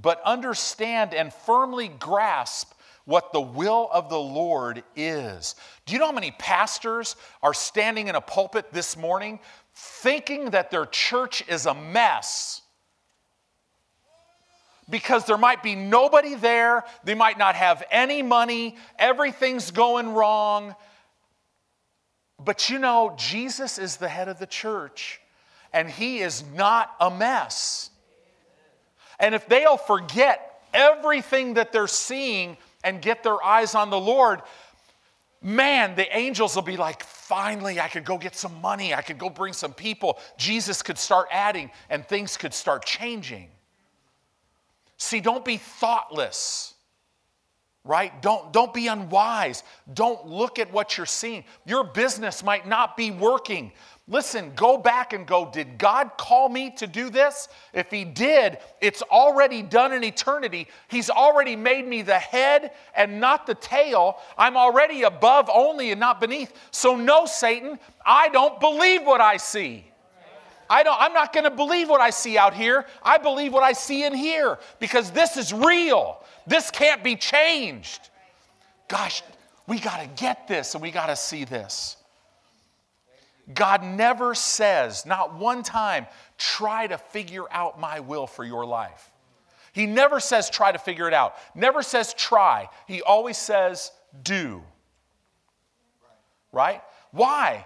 [0.02, 2.72] But understand and firmly grasp
[3.04, 5.56] what the will of the Lord is.
[5.86, 9.40] Do you know how many pastors are standing in a pulpit this morning
[9.76, 12.62] thinking that their church is a mess
[14.90, 20.76] because there might be nobody there, they might not have any money, everything's going wrong.
[22.44, 25.20] But you know, Jesus is the head of the church,
[25.74, 27.90] and he is not a mess.
[29.20, 34.42] And if they'll forget everything that they're seeing and get their eyes on the Lord,
[35.46, 38.96] man, the angels will be like, finally, I could go get some money.
[38.96, 40.18] I could go bring some people.
[40.38, 43.50] Jesus could start adding and things could start changing.
[44.98, 46.74] See, don't be thoughtless,
[47.84, 48.20] right?
[48.24, 49.64] Don't, don't be unwise.
[49.94, 51.44] Don't look at what you're seeing.
[51.66, 53.72] Your business might not be working.
[54.08, 57.48] Listen, go back and go, did God call me to do this?
[57.74, 60.68] If He did, it's already done in eternity.
[60.90, 64.20] He's already made me the head and not the tail.
[64.38, 66.54] I'm already above only and not beneath.
[66.70, 69.86] So, no, Satan, I don't believe what I see.
[70.70, 72.86] I don't, I'm not going to believe what I see out here.
[73.02, 76.24] I believe what I see in here because this is real.
[76.46, 78.10] This can't be changed.
[78.88, 79.24] Gosh,
[79.68, 81.98] we got to get this and we got to see this.
[83.54, 89.12] God never says, not one time, try to figure out my will for your life.
[89.72, 91.36] He never says, try to figure it out.
[91.54, 92.70] Never says, try.
[92.88, 93.92] He always says,
[94.24, 94.64] do.
[96.52, 96.82] Right?
[97.12, 97.66] Why?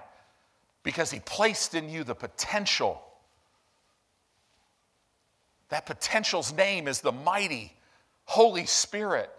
[0.84, 3.02] Because He placed in you the potential.
[5.70, 7.74] That potential's name is the mighty
[8.26, 9.30] Holy Spirit.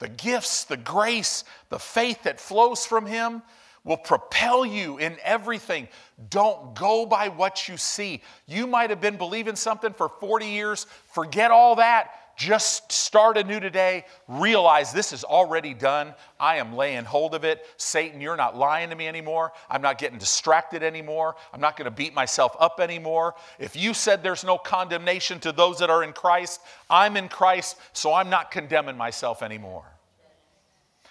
[0.00, 3.42] The gifts, the grace, the faith that flows from Him
[3.86, 5.88] will propel you in everything.
[6.28, 8.20] Don't go by what you see.
[8.46, 10.86] You might have been believing something for 40 years.
[11.06, 12.10] Forget all that.
[12.36, 14.04] Just start anew today.
[14.28, 16.14] Realize this is already done.
[16.38, 17.64] I am laying hold of it.
[17.78, 19.52] Satan, you're not lying to me anymore.
[19.70, 21.36] I'm not getting distracted anymore.
[21.54, 23.36] I'm not going to beat myself up anymore.
[23.58, 27.78] If you said there's no condemnation to those that are in Christ, I'm in Christ,
[27.94, 29.95] so I'm not condemning myself anymore.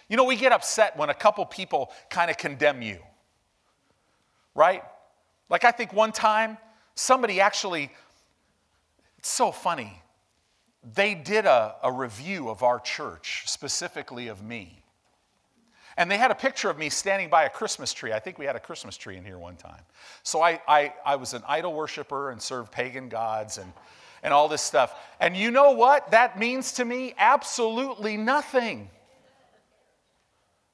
[0.08, 2.99] You know, we get upset when a couple people kind of condemn you,
[4.53, 4.84] right?
[5.49, 6.58] Like, I think one time
[6.93, 7.91] somebody actually,
[9.18, 10.01] it's so funny,
[10.93, 14.84] they did a, a review of our church, specifically of me.
[15.97, 18.12] And they had a picture of me standing by a Christmas tree.
[18.12, 19.82] I think we had a Christmas tree in here one time.
[20.24, 23.72] So I, I, I was an idol worshiper and served pagan gods and,
[24.22, 24.93] and all this stuff.
[25.22, 27.16] And you know what that means to me?
[27.18, 28.89] Absolutely nothing.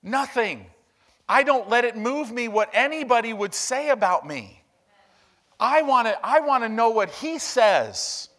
[0.04, 0.66] Nothing.
[1.30, 4.62] I don't let it move me what anybody would say about me.
[5.60, 8.30] I want to I want to know what he says.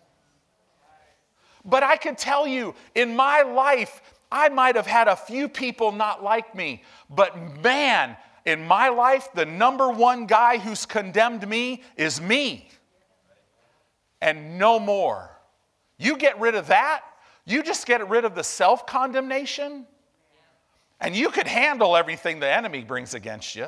[1.65, 5.93] But I can tell you in my life I might have had a few people
[5.93, 11.83] not like me, but man, in my life the number one guy who's condemned me
[11.97, 12.69] is me.
[14.21, 15.31] And no more.
[15.99, 17.03] You get rid of that,
[17.45, 19.87] you just get rid of the self-condemnation
[21.03, 23.67] and you could handle everything the enemy brings against you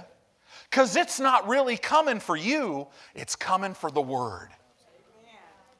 [0.71, 4.49] because it's not really coming for you, it's coming for the word.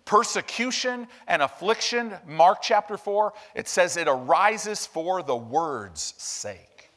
[0.05, 6.91] Persecution and affliction, Mark chapter 4, it says it arises for the word's sake.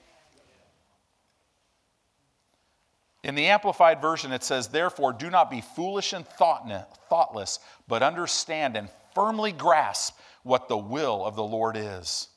[3.24, 8.76] In the Amplified Version, it says, Therefore, do not be foolish and thoughtless, but understand
[8.76, 12.30] and firmly grasp what the will of the Lord is.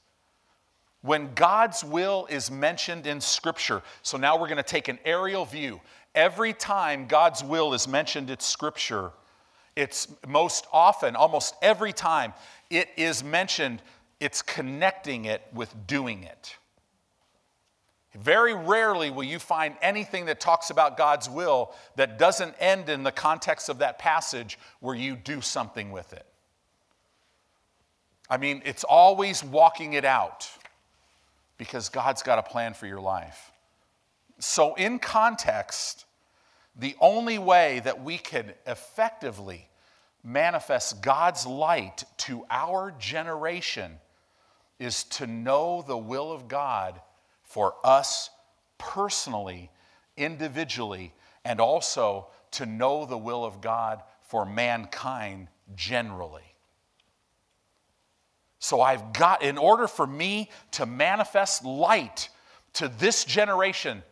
[1.02, 5.44] When God's will is mentioned in Scripture, so now we're going to take an aerial
[5.44, 5.80] view.
[6.14, 9.12] Every time God's will is mentioned in Scripture,
[9.76, 12.34] it's most often, almost every time
[12.68, 13.80] it is mentioned,
[14.18, 16.56] it's connecting it with doing it.
[18.14, 23.04] Very rarely will you find anything that talks about God's will that doesn't end in
[23.04, 26.26] the context of that passage where you do something with it.
[28.28, 30.50] I mean, it's always walking it out
[31.60, 33.52] because God's got a plan for your life.
[34.38, 36.06] So, in context,
[36.74, 39.68] the only way that we can effectively
[40.24, 43.98] manifest God's light to our generation
[44.78, 46.98] is to know the will of God
[47.42, 48.30] for us
[48.78, 49.70] personally,
[50.16, 51.12] individually,
[51.44, 56.49] and also to know the will of God for mankind generally.
[58.60, 62.28] So I've got, in order for me to manifest light
[62.74, 64.02] to this generation,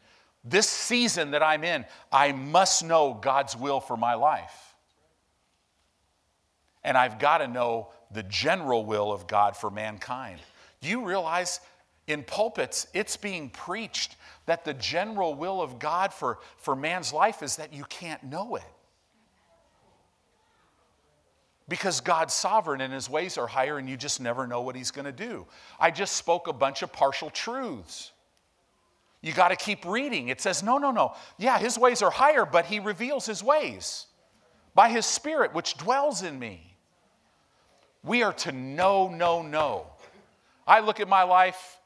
[0.42, 4.74] this season that I'm in, I must know God's will for my life.
[6.82, 10.40] And I've got to know the general will of God for mankind.
[10.80, 11.60] Do you realize
[12.06, 17.42] in pulpits it's being preached that the general will of God for, for man's life
[17.42, 18.64] is that you can't know it?
[21.68, 24.90] Because God's sovereign and his ways are higher and you just never know what he's
[24.90, 25.46] going to do.
[25.78, 28.12] I just spoke a bunch of partial truths.
[29.20, 30.28] You got to keep reading.
[30.28, 31.14] It says, no, no, no.
[31.36, 34.06] Yeah, his ways are higher, but he reveals his ways
[34.74, 36.76] by his spirit, which dwells in me.
[38.04, 39.86] We are to know, know, know.
[40.66, 41.78] I look at my life,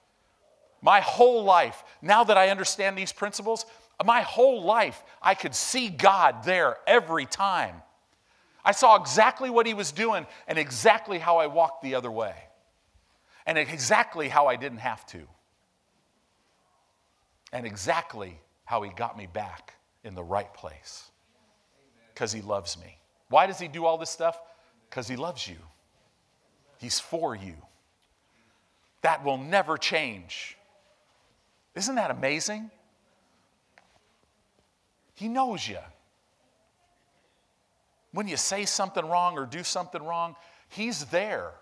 [0.82, 3.64] my whole life, now that I understand these principles,
[4.04, 7.76] my whole life, I could see God there every time.
[8.64, 12.34] I saw exactly what he was doing and exactly how I walked the other way,
[13.46, 15.22] and exactly how I didn't have to,
[17.52, 21.10] and exactly how he got me back in the right place
[22.14, 22.98] because he loves me.
[23.28, 24.38] Why does he do all this stuff?
[24.88, 25.56] Because he loves you,
[26.78, 27.54] he's for you.
[29.00, 30.56] That will never change.
[31.74, 32.70] Isn't that amazing?
[35.14, 35.78] He knows you.
[38.12, 40.36] When you say something wrong or do something wrong,
[40.68, 41.52] He's there.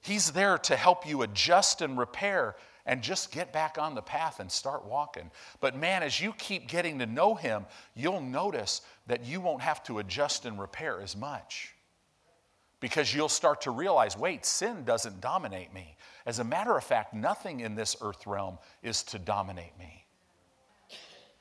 [0.00, 4.38] He's there to help you adjust and repair and just get back on the path
[4.38, 5.30] and start walking.
[5.60, 9.82] But man, as you keep getting to know Him, you'll notice that you won't have
[9.84, 11.74] to adjust and repair as much.
[12.78, 15.96] Because you'll start to realize wait, sin doesn't dominate me.
[16.24, 20.05] As a matter of fact, nothing in this earth realm is to dominate me.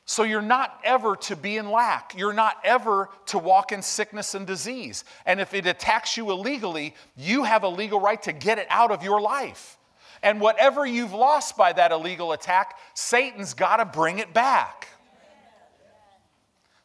[0.08, 2.14] So you're not ever to be in lack.
[2.16, 5.04] You're not ever to walk in sickness and disease.
[5.26, 8.92] And if it attacks you illegally, you have a legal right to get it out
[8.92, 9.78] of your life.
[10.22, 14.90] And whatever you've lost by that illegal attack, Satan's got to bring it back.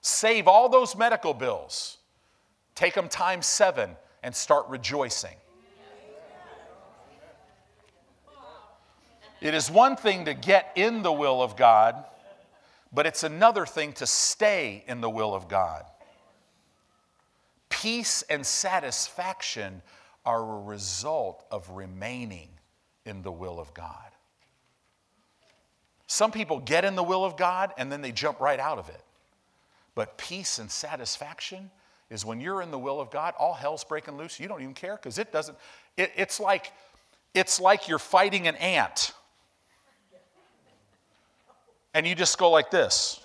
[0.01, 1.99] Save all those medical bills,
[2.75, 5.37] take them times seven, and start rejoicing.
[9.43, 12.03] It is one thing to get in the will of God
[12.93, 15.85] but it's another thing to stay in the will of God.
[17.69, 19.83] Peace and satisfaction
[20.25, 22.49] are a result of remaining
[23.07, 23.95] in the will of God.
[26.07, 28.89] Some people get in the will of God and then they jump right out of
[28.89, 29.01] it.
[29.95, 31.71] But peace and satisfaction
[32.11, 34.41] is when you're in the will of God, all hell's breaking loose.
[34.41, 35.57] You don't even care because it doesn't.
[35.97, 36.73] It, it's like
[37.33, 39.13] it's like you're fighting an ant
[41.95, 43.21] and you just go like this.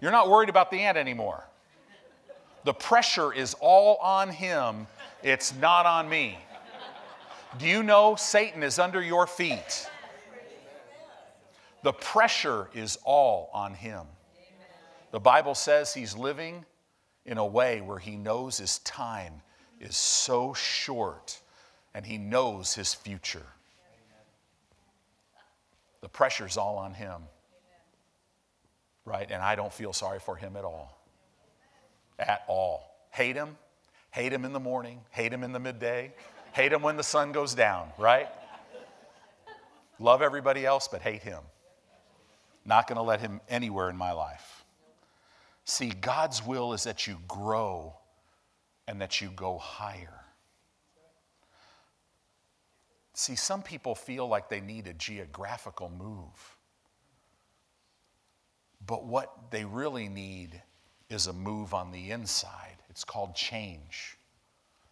[0.00, 1.44] You're not worried about the ant anymore.
[2.64, 4.86] The pressure is all on him,
[5.22, 6.38] it's not on me.
[7.58, 9.88] Do you know Satan is under your feet?
[11.82, 14.06] The pressure is all on him.
[15.12, 16.64] The Bible says he's living
[17.26, 19.42] in a way where he knows his time
[19.80, 21.40] is so short
[21.94, 23.46] and he knows his future.
[26.00, 27.22] The pressure's all on him.
[29.04, 29.30] Right?
[29.30, 30.98] And I don't feel sorry for him at all.
[32.18, 32.96] At all.
[33.10, 33.56] Hate him.
[34.10, 35.00] Hate him in the morning.
[35.10, 36.12] Hate him in the midday.
[36.52, 38.28] Hate him when the sun goes down, right?
[39.98, 41.40] Love everybody else, but hate him.
[42.64, 44.64] Not going to let him anywhere in my life.
[45.64, 47.94] See, God's will is that you grow
[48.86, 50.20] and that you go higher.
[53.14, 56.53] See, some people feel like they need a geographical move.
[58.86, 60.62] But what they really need
[61.08, 62.76] is a move on the inside.
[62.90, 64.18] It's called change.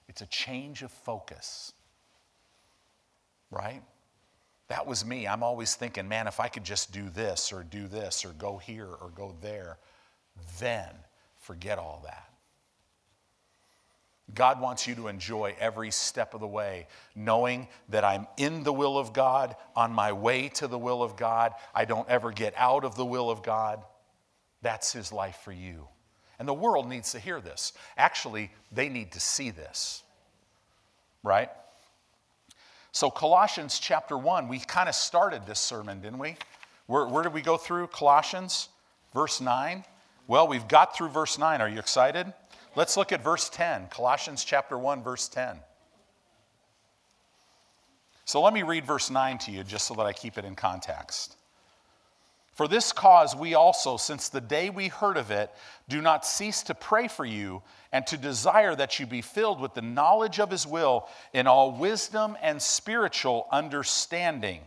[0.09, 1.73] It's a change of focus.
[3.51, 3.83] Right?
[4.69, 5.27] That was me.
[5.27, 8.57] I'm always thinking, man, if I could just do this or do this or go
[8.57, 9.77] here or go there,
[10.59, 10.89] then
[11.39, 12.32] forget all that.
[14.35, 18.73] God wants you to enjoy every step of the way, knowing that I'm in the
[18.73, 21.53] will of God, on my way to the will of God.
[21.75, 23.83] I don't ever get out of the will of God.
[24.63, 25.89] That's His life for you.
[26.39, 27.73] And the world needs to hear this.
[27.97, 30.03] Actually, they need to see this,
[31.23, 31.51] right?
[32.93, 36.37] So, Colossians chapter 1, we kind of started this sermon, didn't we?
[36.87, 37.89] Where, where did we go through?
[37.89, 38.69] Colossians,
[39.15, 39.85] verse 9.
[40.27, 41.61] Well, we've got through verse 9.
[41.61, 42.33] Are you excited?
[42.75, 45.59] Let's look at verse 10, Colossians chapter 1, verse 10.
[48.25, 50.55] So let me read verse 9 to you just so that I keep it in
[50.55, 51.37] context.
[52.55, 55.51] For this cause, we also, since the day we heard of it,
[55.89, 57.63] do not cease to pray for you
[57.93, 61.73] and to desire that you be filled with the knowledge of his will in all
[61.73, 64.61] wisdom and spiritual understanding.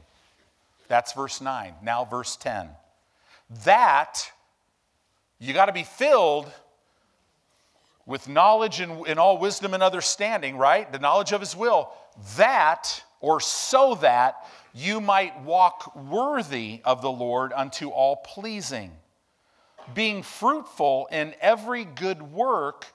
[0.88, 1.74] That's verse 9.
[1.84, 2.70] Now, verse 10.
[3.66, 4.32] That
[5.39, 6.51] you got to be filled
[8.06, 10.91] with knowledge and in all wisdom and understanding, right?
[10.91, 11.91] The knowledge of his will,
[12.38, 18.91] that or so that you might walk worthy of the Lord unto all pleasing,
[19.93, 22.86] being fruitful in every good work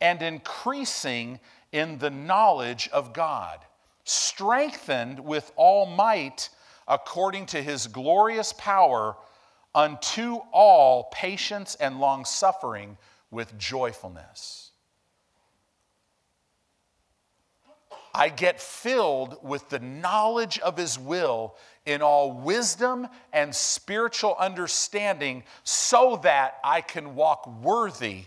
[0.00, 1.40] and increasing
[1.72, 3.58] in the knowledge of God,
[4.04, 6.48] strengthened with all might
[6.86, 9.16] according to his glorious power
[9.74, 12.96] unto all patience and long suffering
[13.34, 14.70] with joyfulness.
[18.14, 25.42] I get filled with the knowledge of His will in all wisdom and spiritual understanding
[25.64, 28.26] so that I can walk worthy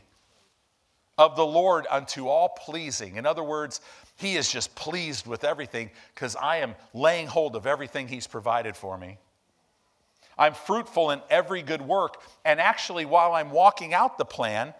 [1.17, 3.15] of the Lord unto all pleasing.
[3.15, 3.79] In other words,
[4.17, 8.75] He is just pleased with everything because I am laying hold of everything He's provided
[8.75, 9.17] for me.
[10.37, 12.21] I'm fruitful in every good work.
[12.45, 14.73] And actually, while I'm walking out the plan,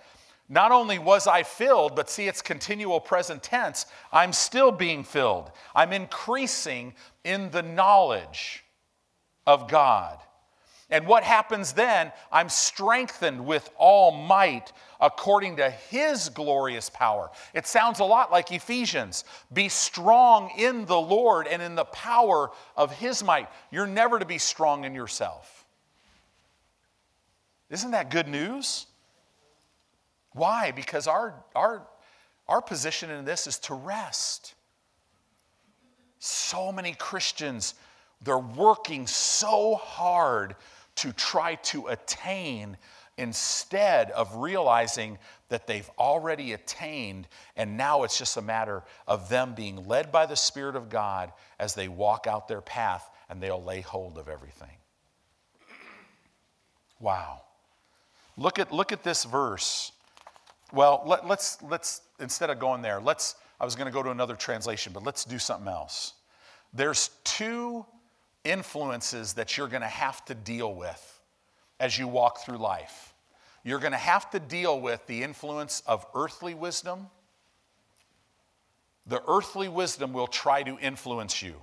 [0.50, 3.86] not only was I filled, but see, it's continual present tense.
[4.12, 5.52] I'm still being filled.
[5.76, 6.94] I'm increasing
[7.24, 8.64] in the knowledge
[9.46, 10.20] of God.
[10.90, 12.14] And what happens then?
[12.32, 14.72] I'm strengthened with all might
[15.02, 17.30] according to his glorious power.
[17.54, 19.26] It sounds a lot like Ephesians.
[19.52, 23.50] Be strong in the Lord and in the power of his might.
[23.70, 25.66] You're never to be strong in yourself.
[27.70, 28.86] Isn't that good news?
[30.38, 30.72] Why?
[30.72, 31.88] Because our, our,
[32.48, 34.54] our position in this is to rest.
[36.20, 37.74] So many Christians,
[38.24, 40.56] they're working so hard
[40.96, 42.78] to try to attain
[43.18, 45.18] instead of realizing
[45.50, 50.26] that they've already attained, and now it's just a matter of them being led by
[50.26, 54.30] the Spirit of God as they walk out their path and they'll lay hold of
[54.30, 54.70] everything.
[57.00, 57.42] Wow.
[58.38, 59.92] Look at, look at this verse
[60.72, 63.36] well, let, us let's, let's instead of going there, let's.
[63.60, 66.14] I was going to go to another translation, but let's do something else.
[66.74, 67.86] There's two
[68.44, 71.22] influences that you're going to have to deal with
[71.80, 73.14] as you walk through life.
[73.64, 77.08] You're going to have to deal with the influence of earthly wisdom.
[79.08, 81.56] The earthly wisdom will try to influence you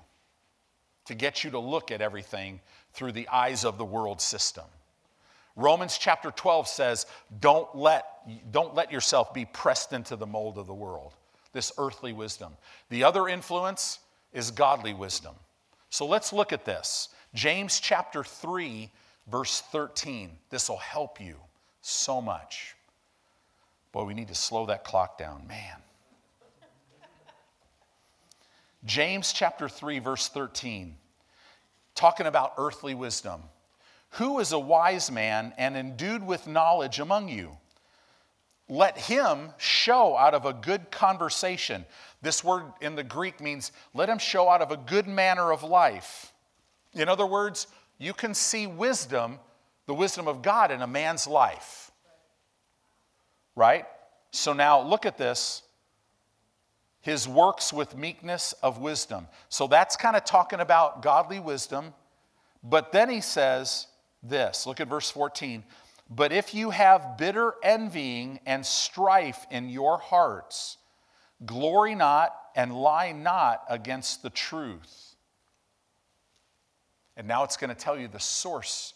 [1.06, 2.60] to get you to look at everything
[2.92, 4.64] through the eyes of the world system.
[5.56, 7.06] Romans chapter 12 says,
[7.40, 8.04] don't let,
[8.50, 11.14] don't let yourself be pressed into the mold of the world,
[11.52, 12.52] this earthly wisdom.
[12.90, 14.00] The other influence
[14.32, 15.34] is godly wisdom.
[15.90, 17.10] So let's look at this.
[17.34, 18.90] James chapter 3,
[19.30, 20.30] verse 13.
[20.50, 21.36] This will help you
[21.82, 22.74] so much.
[23.92, 25.76] Boy, we need to slow that clock down, man.
[28.84, 30.96] James chapter 3, verse 13,
[31.94, 33.40] talking about earthly wisdom.
[34.14, 37.58] Who is a wise man and endued with knowledge among you?
[38.68, 41.84] let him show out of a good conversation.
[42.22, 45.62] This word in the Greek means let him show out of a good manner of
[45.62, 46.32] life.
[46.94, 47.66] In other words,
[47.98, 49.38] you can see wisdom,
[49.86, 51.90] the wisdom of God in a man's life.
[53.54, 53.84] Right?
[54.30, 55.62] So now look at this.
[57.00, 59.28] His works with meekness of wisdom.
[59.50, 61.92] So that's kind of talking about godly wisdom.
[62.62, 63.88] But then he says
[64.24, 65.64] this look at verse 14.
[66.10, 70.76] But if you have bitter envying and strife in your hearts,
[71.46, 75.16] glory not and lie not against the truth.
[77.16, 78.94] And now it's going to tell you the source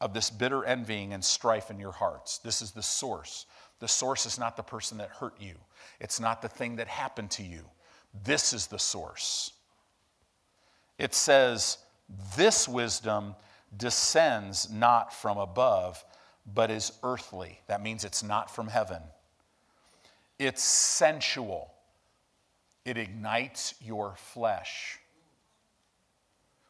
[0.00, 2.38] of this bitter envying and strife in your hearts.
[2.38, 3.46] This is the source.
[3.80, 5.54] The source is not the person that hurt you,
[6.00, 7.64] it's not the thing that happened to you.
[8.24, 9.52] This is the source.
[10.98, 11.78] It says,
[12.36, 13.34] This wisdom
[13.76, 16.04] descends not from above
[16.46, 17.60] but is earthly.
[17.66, 19.02] That means it's not from heaven.
[20.38, 21.72] It's sensual,
[22.84, 24.98] it ignites your flesh.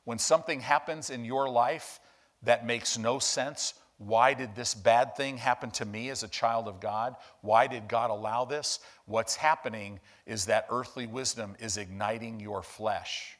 [0.04, 2.00] When something happens in your life
[2.42, 6.66] that makes no sense, why did this bad thing happen to me as a child
[6.66, 7.14] of God?
[7.42, 8.80] Why did God allow this?
[9.04, 13.36] What's happening is that earthly wisdom is igniting your flesh.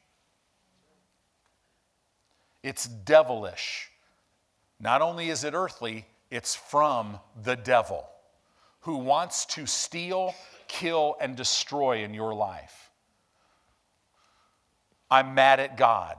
[2.63, 3.91] It's devilish.
[4.79, 8.07] Not only is it earthly, it's from the devil
[8.81, 10.35] who wants to steal,
[10.69, 12.91] kill, and destroy in your life.
[15.11, 16.17] I'm mad at God.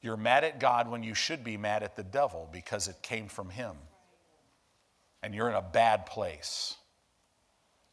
[0.00, 3.28] You're mad at God when you should be mad at the devil because it came
[3.28, 3.76] from him.
[5.22, 6.76] And you're in a bad place,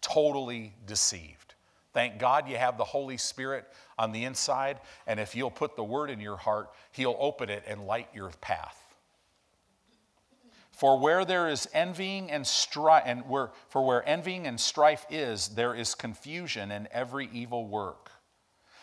[0.02, 1.56] totally deceived.
[1.94, 3.66] Thank God you have the Holy Spirit
[3.98, 7.64] on the inside, and if you'll put the word in your heart, He'll open it
[7.68, 8.80] and light your path.
[10.72, 15.50] For where there is envying and strife, and where, for where envying and strife is,
[15.50, 18.12] there is confusion and every evil work.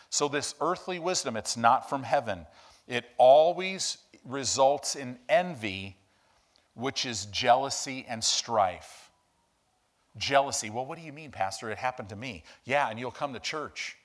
[0.08, 2.46] So, this earthly wisdom, it's not from heaven.
[2.86, 5.96] It always results in envy,
[6.74, 9.10] which is jealousy and strife.
[10.16, 10.70] Jealousy.
[10.70, 11.70] Well, what do you mean, Pastor?
[11.70, 12.44] It happened to me.
[12.64, 13.96] Yeah, and you'll come to church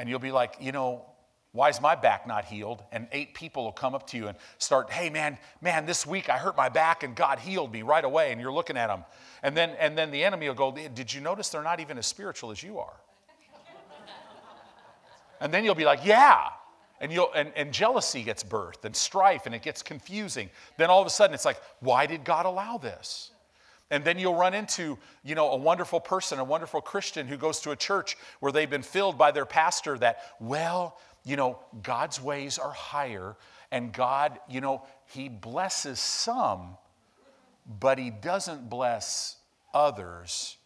[0.00, 1.04] and you'll be like, you know,
[1.52, 2.82] why is my back not healed?
[2.90, 6.30] And eight people will come up to you and start, hey man, man, this week
[6.30, 8.32] I hurt my back and God healed me right away.
[8.32, 9.04] And you're looking at them.
[9.42, 12.06] And then, and then the enemy will go, did you notice they're not even as
[12.06, 12.94] spiritual as you are?
[15.42, 16.44] and then you'll be like, yeah.
[17.02, 20.48] And, you'll, and, and jealousy gets birthed and strife and it gets confusing.
[20.78, 23.29] Then all of a sudden it's like, why did God allow this?
[23.90, 27.60] And then you'll run into, you know, a wonderful person, a wonderful Christian who goes
[27.60, 32.20] to a church where they've been filled by their pastor that, well, you know, God's
[32.22, 33.36] ways are higher,
[33.72, 36.76] and God, you know, He blesses some,
[37.66, 39.36] but He doesn't bless
[39.74, 40.56] others.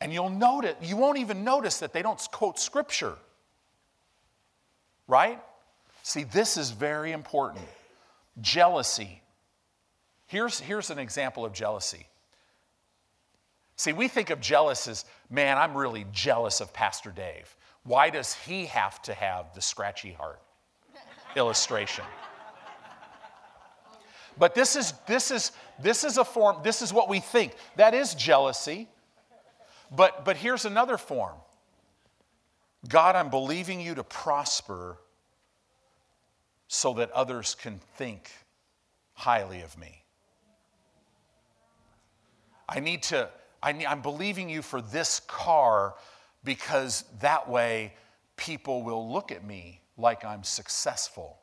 [0.00, 3.14] And you'll notice, you won't even notice that they don't quote scripture.
[5.06, 5.40] Right?
[6.02, 7.64] See, this is very important.
[8.40, 9.20] Jealousy.
[10.26, 12.06] Here's, here's an example of jealousy.
[13.82, 17.52] See, we think of jealous as, man, I'm really jealous of Pastor Dave.
[17.82, 20.40] Why does he have to have the scratchy heart
[21.34, 22.04] illustration?
[24.38, 27.56] But this is, this, is, this is a form, this is what we think.
[27.74, 28.86] That is jealousy.
[29.90, 31.34] But, but here's another form
[32.88, 34.96] God, I'm believing you to prosper
[36.68, 38.30] so that others can think
[39.14, 40.04] highly of me.
[42.68, 43.28] I need to,
[43.62, 45.94] I need, I'm believing you for this car
[46.44, 47.94] because that way
[48.36, 51.38] people will look at me like I'm successful.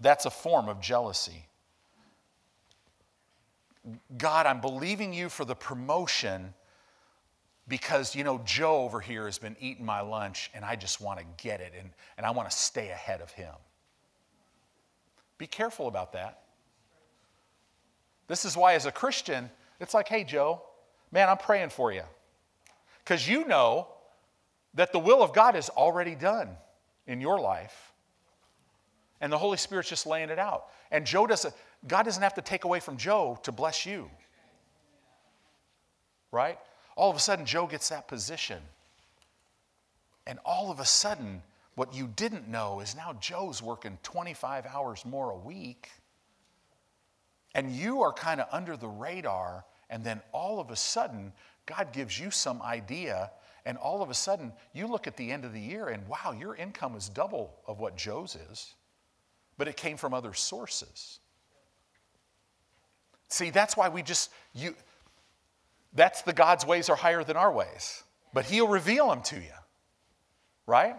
[0.00, 1.46] That's a form of jealousy.
[4.18, 6.54] God, I'm believing you for the promotion
[7.68, 11.20] because, you know, Joe over here has been eating my lunch and I just want
[11.20, 13.54] to get it and, and I want to stay ahead of him.
[15.38, 16.42] Be careful about that.
[18.26, 20.62] This is why, as a Christian, it's like, hey, Joe,
[21.10, 22.02] man, I'm praying for you.
[23.02, 23.88] Because you know
[24.74, 26.50] that the will of God is already done
[27.06, 27.92] in your life.
[29.20, 30.66] And the Holy Spirit's just laying it out.
[30.90, 31.54] And Joe doesn't,
[31.86, 34.10] God doesn't have to take away from Joe to bless you.
[36.30, 36.58] Right?
[36.96, 38.58] All of a sudden, Joe gets that position.
[40.26, 41.42] And all of a sudden,
[41.74, 45.90] what you didn't know is now Joe's working 25 hours more a week.
[47.54, 49.64] And you are kind of under the radar.
[49.90, 51.32] And then all of a sudden,
[51.66, 53.30] God gives you some idea,
[53.66, 56.34] and all of a sudden you look at the end of the year and wow,
[56.38, 58.74] your income is double of what Joe's is,
[59.58, 61.18] but it came from other sources.
[63.28, 64.74] See, that's why we just, you,
[65.92, 68.02] that's the God's ways are higher than our ways.
[68.32, 69.58] But He'll reveal them to you.
[70.66, 70.96] Right?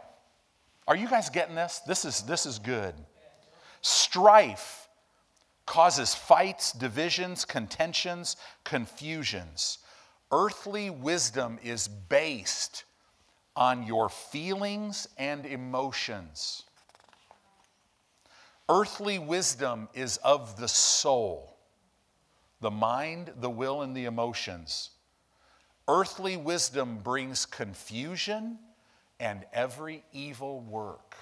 [0.88, 1.80] Are you guys getting this?
[1.88, 2.94] This is, this is good.
[3.82, 4.81] Strife
[5.72, 9.78] causes fights, divisions, contentions, confusions.
[10.30, 12.84] Earthly wisdom is based
[13.56, 16.64] on your feelings and emotions.
[18.68, 21.56] Earthly wisdom is of the soul,
[22.60, 24.90] the mind, the will, and the emotions.
[25.88, 28.60] Earthly wisdom brings confusion
[29.22, 31.16] and every evil work.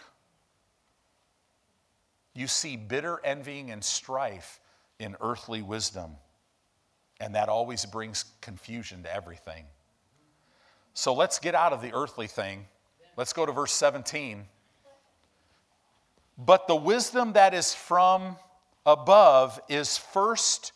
[2.40, 4.62] You see bitter envying and strife
[4.98, 6.12] in earthly wisdom,
[7.20, 9.66] and that always brings confusion to everything.
[10.94, 12.66] So let's get out of the earthly thing.
[13.18, 14.46] Let's go to verse 17.
[16.38, 18.38] But the wisdom that is from
[18.86, 20.72] above is first,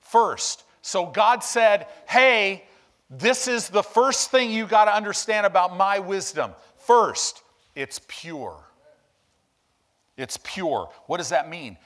[0.00, 0.64] first.
[0.82, 2.64] So God said, Hey,
[3.08, 6.50] this is the first thing you got to understand about my wisdom.
[6.76, 7.44] First,
[7.76, 8.64] it's pure.
[10.16, 10.88] It's pure.
[11.06, 11.76] What does that mean?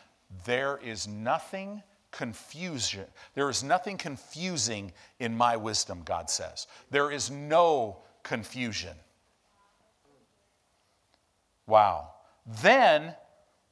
[0.45, 3.07] There is nothing confusion.
[3.35, 6.67] There is nothing confusing in my wisdom, God says.
[6.91, 8.95] There is no confusion.
[11.67, 12.11] Wow.
[12.63, 13.15] Then,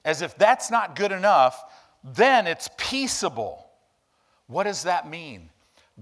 [0.04, 1.62] as if that's not good enough,
[2.04, 3.66] then it's peaceable.
[4.46, 5.50] What does that mean?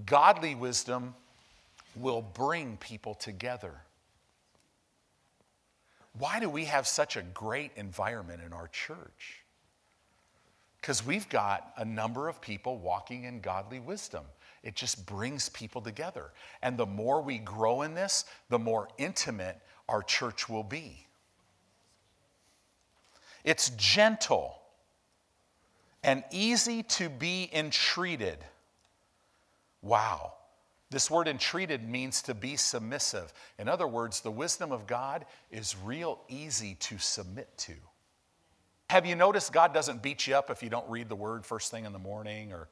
[0.05, 1.15] Godly wisdom
[1.95, 3.71] will bring people together.
[6.17, 9.43] Why do we have such a great environment in our church?
[10.79, 14.23] Because we've got a number of people walking in godly wisdom.
[14.63, 16.31] It just brings people together.
[16.61, 19.59] And the more we grow in this, the more intimate
[19.89, 21.05] our church will be.
[23.43, 24.59] It's gentle
[26.03, 28.37] and easy to be entreated.
[29.81, 30.33] Wow.
[30.91, 33.33] This word entreated means to be submissive.
[33.57, 37.73] In other words, the wisdom of God is real easy to submit to.
[38.89, 41.71] Have you noticed God doesn't beat you up if you don't read the word first
[41.71, 42.67] thing in the morning or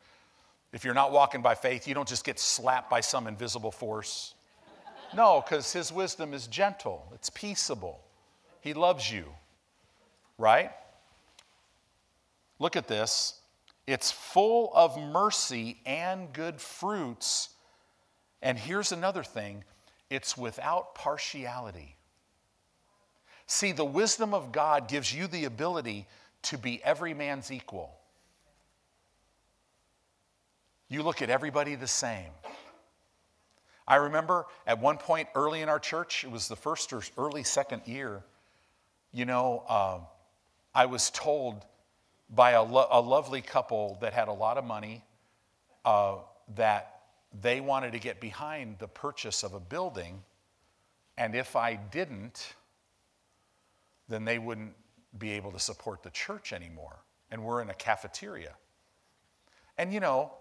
[0.71, 4.35] if you're not walking by faith, you don't just get slapped by some invisible force.
[5.15, 7.99] No, because his wisdom is gentle, it's peaceable.
[8.61, 9.25] He loves you,
[10.37, 10.71] right?
[12.57, 13.39] Look at this.
[13.85, 17.49] It's full of mercy and good fruits
[18.43, 19.63] and here's another thing
[20.09, 21.95] it's without partiality.
[23.47, 26.05] See, the wisdom of God gives you the ability
[26.43, 27.97] to be every man's equal.
[30.89, 32.29] You look at everybody the same.
[33.87, 37.43] I remember at one point early in our church, it was the first or early
[37.43, 38.23] second year,
[39.11, 39.99] you know, uh,
[40.75, 41.65] I was told
[42.29, 45.03] by a, lo- a, lovely couple that had a lot of money
[45.85, 46.15] uh,
[46.55, 46.92] that
[47.41, 50.23] they wanted to get behind the purchase of a building,
[51.17, 52.53] and if I didn't,
[54.07, 54.73] then they wouldn't
[55.17, 56.99] be able to support the church anymore.
[57.31, 58.53] And we're in a cafeteria.
[59.77, 60.31] And you know,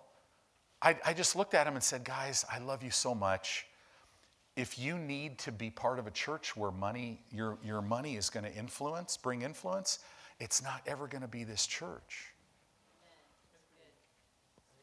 [0.81, 3.67] I, I just looked at him and said, Guys, I love you so much.
[4.57, 8.29] If you need to be part of a church where money, your, your money is
[8.29, 10.01] going to influence, bring influence,
[10.39, 12.32] it's not ever going to be this church.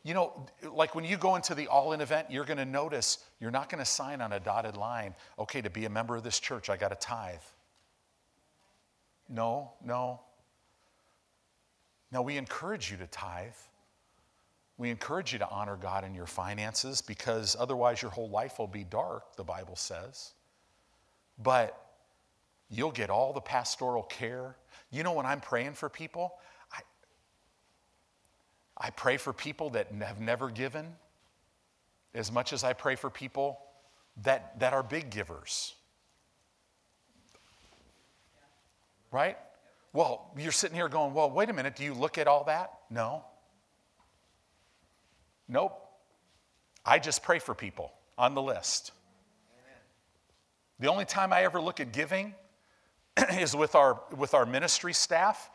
[0.03, 3.17] You know, like when you go into the all in event, you're going to notice
[3.39, 6.23] you're not going to sign on a dotted line, okay, to be a member of
[6.23, 7.39] this church, I got a tithe.
[9.27, 10.21] No, no.
[12.11, 13.53] Now, we encourage you to tithe.
[14.77, 18.67] We encourage you to honor God in your finances because otherwise your whole life will
[18.67, 20.31] be dark, the Bible says.
[21.37, 21.77] But
[22.69, 24.55] you'll get all the pastoral care.
[24.89, 26.33] You know, when I'm praying for people,
[28.79, 30.95] I pray for people that have never given
[32.13, 33.59] as much as I pray for people
[34.23, 35.75] that, that are big givers.
[39.11, 39.37] Right?
[39.91, 42.71] Well, you're sitting here going, well, wait a minute, do you look at all that?
[42.89, 43.25] No.
[45.47, 45.85] Nope.
[46.85, 48.91] I just pray for people on the list.
[50.79, 52.33] The only time I ever look at giving
[53.33, 55.49] is with our, with our ministry staff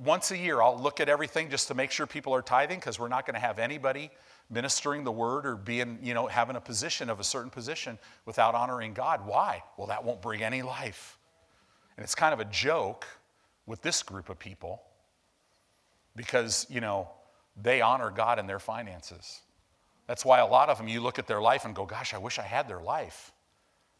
[0.00, 2.98] once a year, I'll look at everything just to make sure people are tithing because
[2.98, 4.10] we're not going to have anybody
[4.50, 8.54] ministering the word or being, you know, having a position of a certain position without
[8.54, 9.26] honoring God.
[9.26, 9.62] Why?
[9.76, 11.18] Well, that won't bring any life.
[11.96, 13.06] And it's kind of a joke
[13.66, 14.82] with this group of people
[16.16, 17.08] because, you know,
[17.60, 19.40] they honor God in their finances.
[20.06, 22.18] That's why a lot of them, you look at their life and go, gosh, I
[22.18, 23.32] wish I had their life.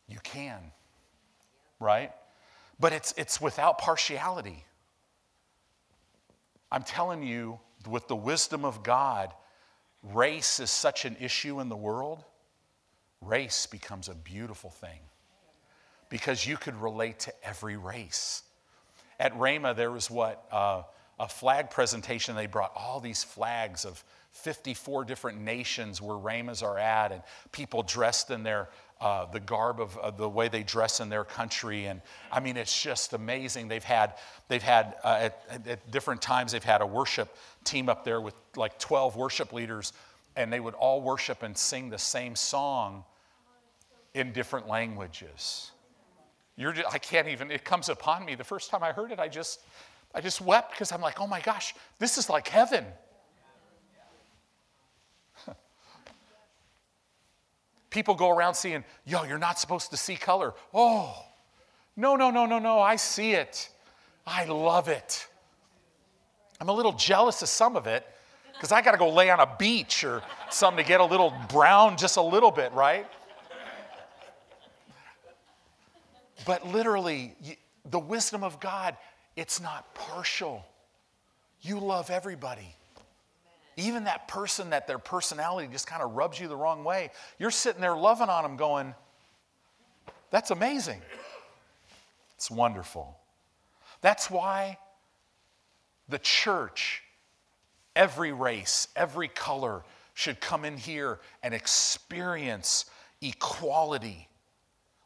[0.08, 0.58] You can,
[1.78, 2.12] right?
[2.80, 4.64] But it's, it's without partiality.
[6.72, 9.30] I'm telling you, with the wisdom of God,
[10.02, 12.24] race is such an issue in the world,
[13.20, 14.98] race becomes a beautiful thing
[16.08, 18.42] because you could relate to every race.
[19.20, 20.46] At Rhema, there was what?
[20.50, 20.84] Uh,
[21.20, 22.34] a flag presentation.
[22.36, 27.82] They brought all these flags of 54 different nations where Rhemas are at, and people
[27.82, 28.70] dressed in their
[29.02, 32.00] uh, the garb of uh, the way they dress in their country, and
[32.30, 33.66] I mean it's just amazing.
[33.66, 34.14] They've had
[34.46, 38.34] they've had uh, at, at different times they've had a worship team up there with
[38.54, 39.92] like 12 worship leaders,
[40.36, 43.04] and they would all worship and sing the same song
[44.14, 45.72] in different languages.
[46.56, 48.34] You're just, I can't even, it comes upon me.
[48.36, 49.60] The first time I heard it, I just,
[50.14, 52.84] I just wept because I'm like, oh my gosh, this is like heaven.
[57.92, 60.54] People go around seeing, yo, you're not supposed to see color.
[60.72, 61.14] Oh,
[61.94, 63.68] no, no, no, no, no, I see it.
[64.26, 65.26] I love it.
[66.58, 68.06] I'm a little jealous of some of it
[68.54, 71.34] because I got to go lay on a beach or something to get a little
[71.50, 73.06] brown just a little bit, right?
[76.46, 77.34] But literally,
[77.90, 78.96] the wisdom of God,
[79.36, 80.64] it's not partial.
[81.60, 82.74] You love everybody.
[83.76, 87.50] Even that person that their personality just kind of rubs you the wrong way, you're
[87.50, 88.94] sitting there loving on them, going,
[90.30, 91.00] That's amazing.
[92.36, 93.16] It's wonderful.
[94.00, 94.78] That's why
[96.08, 97.02] the church,
[97.94, 102.86] every race, every color, should come in here and experience
[103.20, 104.28] equality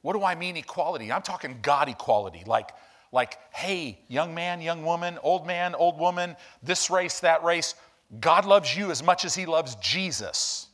[0.07, 1.11] what do I mean equality?
[1.11, 2.71] I'm talking God equality, like,
[3.11, 7.75] like, hey, young man, young woman, old man, old woman, this race, that race,
[8.21, 10.69] God loves you as much as he loves Jesus.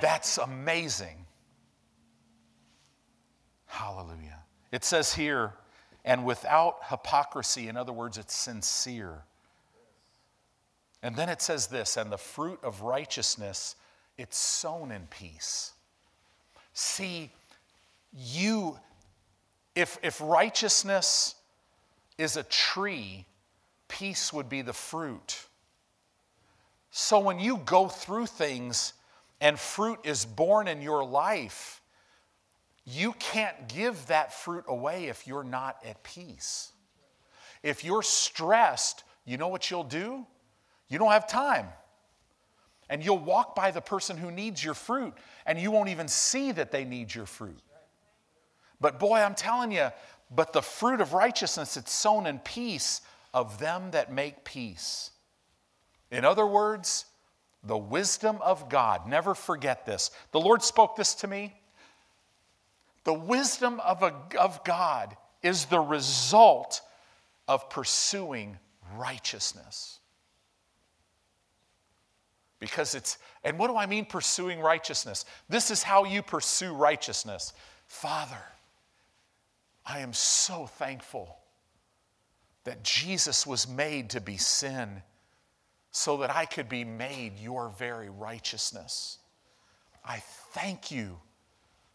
[0.00, 1.26] That's amazing.
[3.66, 4.40] Hallelujah.
[4.72, 5.54] It says here,
[6.04, 9.24] and without hypocrisy, in other words, it's sincere.
[11.02, 13.76] And then it says this, and the fruit of righteousness,
[14.16, 15.72] it's sown in peace.
[16.72, 17.30] See,
[18.12, 18.78] you,
[19.74, 21.34] if, if righteousness
[22.18, 23.26] is a tree,
[23.90, 25.46] peace would be the fruit.
[26.90, 28.94] So when you go through things
[29.40, 31.82] and fruit is born in your life,
[32.86, 36.72] you can't give that fruit away if you're not at peace.
[37.62, 40.26] If you're stressed, you know what you'll do?
[40.88, 41.68] You don't have time
[42.88, 45.14] and you'll walk by the person who needs your fruit
[45.46, 47.60] and you won't even see that they need your fruit.
[48.80, 49.90] But boy, I'm telling you,
[50.30, 53.02] but the fruit of righteousness it's sown in peace
[53.32, 55.10] of them that make peace.
[56.10, 57.06] In other words,
[57.62, 59.06] the wisdom of God.
[59.06, 60.10] Never forget this.
[60.32, 61.54] The Lord spoke this to me.
[63.04, 66.82] The wisdom of, a, of God is the result
[67.48, 68.58] of pursuing
[68.96, 69.98] righteousness.
[72.58, 75.24] Because it's, and what do I mean pursuing righteousness?
[75.48, 77.54] This is how you pursue righteousness.
[77.86, 78.42] Father,
[79.86, 81.39] I am so thankful
[82.64, 85.02] that Jesus was made to be sin
[85.90, 89.18] so that I could be made your very righteousness.
[90.04, 91.18] I thank you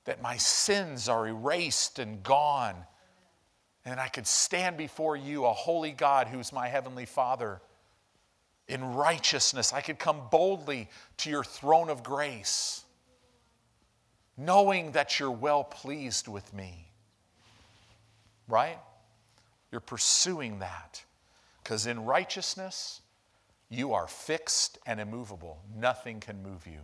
[0.05, 2.75] that my sins are erased and gone,
[3.85, 7.61] and I could stand before you, a holy God who's my heavenly Father
[8.67, 9.73] in righteousness.
[9.73, 12.83] I could come boldly to your throne of grace,
[14.37, 16.91] knowing that you're well pleased with me.
[18.47, 18.77] Right?
[19.75, 21.03] You're pursuing that.
[21.61, 23.01] Because in righteousness,
[23.69, 25.59] you are fixed and immovable.
[25.77, 26.79] Nothing can move you.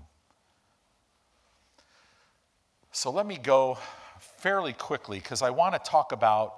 [2.92, 3.78] So let me go
[4.20, 6.54] fairly quickly because I want to talk about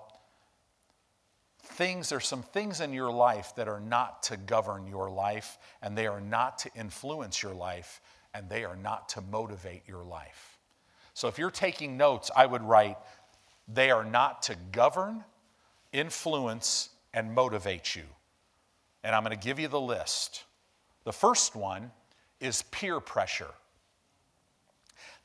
[1.61, 5.95] things, there's some things in your life that are not to govern your life, and
[5.95, 8.01] they are not to influence your life,
[8.33, 10.57] and they are not to motivate your life.
[11.13, 12.97] So if you're taking notes, I would write,
[13.67, 15.23] they are not to govern,
[15.93, 18.03] influence, and motivate you.
[19.03, 20.43] And I'm going to give you the list.
[21.03, 21.91] The first one
[22.39, 23.51] is peer pressure.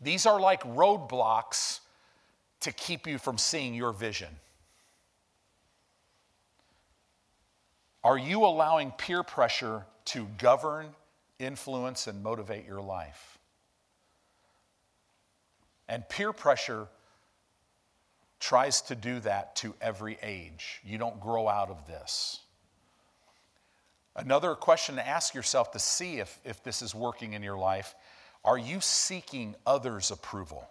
[0.00, 1.80] These are like roadblocks
[2.60, 4.28] to keep you from seeing your vision.
[8.04, 10.88] Are you allowing peer pressure to govern,
[11.38, 13.38] influence, and motivate your life?
[15.88, 16.88] And peer pressure
[18.40, 20.80] tries to do that to every age.
[20.84, 22.40] You don't grow out of this.
[24.16, 27.94] Another question to ask yourself to see if, if this is working in your life
[28.44, 30.66] are you seeking others' approval?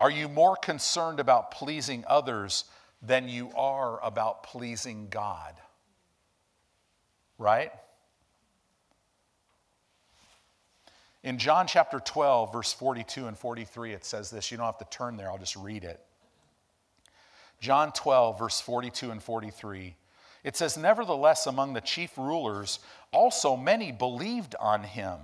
[0.00, 2.64] Are you more concerned about pleasing others
[3.02, 5.54] than you are about pleasing God.
[7.38, 7.72] right?
[11.22, 14.50] In John chapter 12, verse 42 and 43, it says this.
[14.50, 16.00] You don't have to turn there, I'll just read it.
[17.60, 19.94] John 12, verse 42 and 43.
[20.42, 22.78] It says, Nevertheless, among the chief rulers,
[23.12, 25.18] also many believed on him.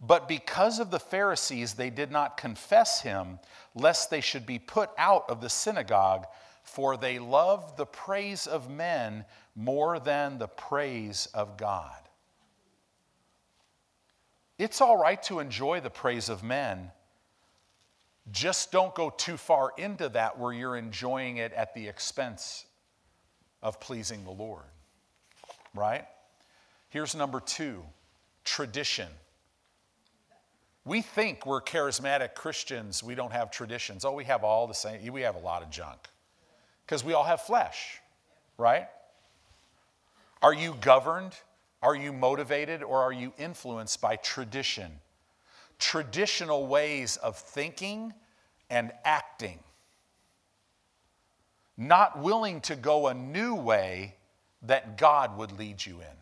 [0.00, 3.38] But because of the Pharisees, they did not confess him,
[3.74, 6.26] lest they should be put out of the synagogue,
[6.62, 9.24] for they loved the praise of men
[9.54, 12.05] more than the praise of God.
[14.58, 16.90] It's all right to enjoy the praise of men.
[18.32, 22.64] Just don't go too far into that where you're enjoying it at the expense
[23.62, 24.64] of pleasing the Lord.
[25.74, 26.06] Right?
[26.88, 27.82] Here's number two
[28.44, 29.08] tradition.
[30.84, 34.04] We think we're charismatic Christians, we don't have traditions.
[34.04, 35.98] Oh, we have all the same, we have a lot of junk
[36.86, 38.00] because we all have flesh,
[38.56, 38.86] right?
[40.42, 41.34] Are you governed?
[41.82, 42.82] Are you motivated?
[42.82, 44.92] Or are you influenced by tradition?
[45.78, 48.12] Traditional ways of thinking
[48.70, 49.58] and acting.
[51.76, 54.16] Not willing to go a new way
[54.62, 56.16] that God would lead you in.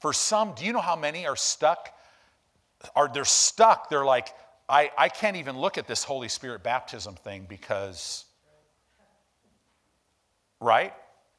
[0.00, 1.90] For some, do you know how many are stuck?
[2.96, 3.90] Are they're stuck?
[3.90, 4.28] They're like,
[4.68, 8.24] I, I can't even look at this Holy Spirit baptism thing because,
[10.60, 10.94] right?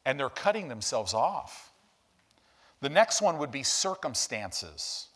[0.05, 1.71] And they're cutting themselves off.
[2.81, 5.07] The next one would be circumstances.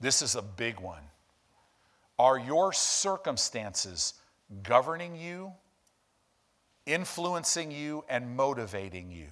[0.00, 1.02] This is a big one.
[2.18, 4.14] Are your circumstances
[4.62, 5.52] governing you,
[6.86, 9.28] influencing you, and motivating you?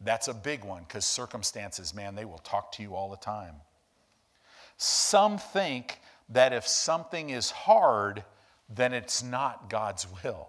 [0.00, 3.54] That's a big one because circumstances, man, they will talk to you all the time.
[4.76, 8.24] Some think that if something is hard,
[8.68, 10.48] then it's not God's will.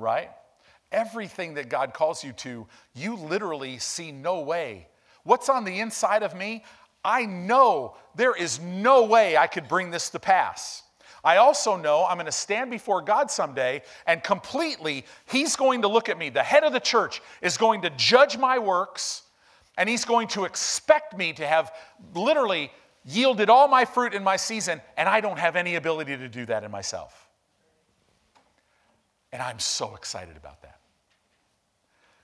[0.00, 0.30] Right?
[0.90, 4.88] Everything that God calls you to, you literally see no way.
[5.22, 6.64] What's on the inside of me?
[7.04, 10.82] I know there is no way I could bring this to pass.
[11.22, 15.88] I also know I'm going to stand before God someday and completely, He's going to
[15.88, 16.30] look at me.
[16.30, 19.22] The head of the church is going to judge my works
[19.76, 21.72] and He's going to expect me to have
[22.14, 22.72] literally
[23.04, 26.44] yielded all my fruit in my season, and I don't have any ability to do
[26.46, 27.29] that in myself.
[29.32, 30.80] And I'm so excited about that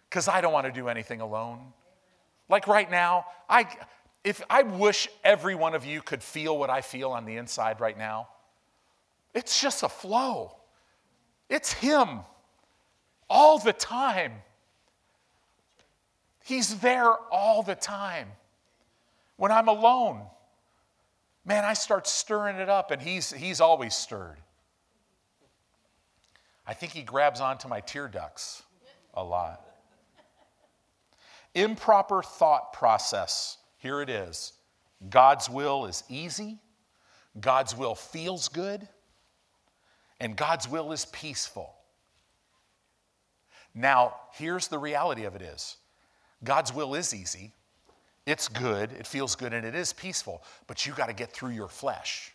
[0.08, 1.60] because I don't want to do anything alone.
[2.48, 3.66] Like right now, I,
[4.24, 7.80] if I wish every one of you could feel what I feel on the inside
[7.80, 8.28] right now.
[9.34, 10.56] It's just a flow.
[11.48, 12.20] It's Him
[13.28, 14.32] all the time.
[16.42, 18.28] He's there all the time.
[19.36, 20.22] When I'm alone,
[21.44, 24.38] man, I start stirring it up, and He's, he's always stirred.
[26.66, 28.62] I think He grabs onto my tear ducts
[29.14, 29.62] a lot.
[31.54, 33.58] Improper thought process.
[33.78, 34.52] Here it is
[35.08, 36.58] God's will is easy,
[37.40, 38.88] God's will feels good,
[40.20, 41.74] and God's will is peaceful.
[43.74, 45.76] Now, here's the reality of it is
[46.44, 47.52] God's will is easy,
[48.24, 51.50] it's good, it feels good, and it is peaceful, but you got to get through
[51.50, 52.32] your flesh.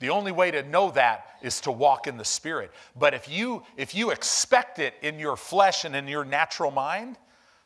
[0.00, 2.70] The only way to know that is to walk in the spirit.
[2.96, 7.16] But if you if you expect it in your flesh and in your natural mind,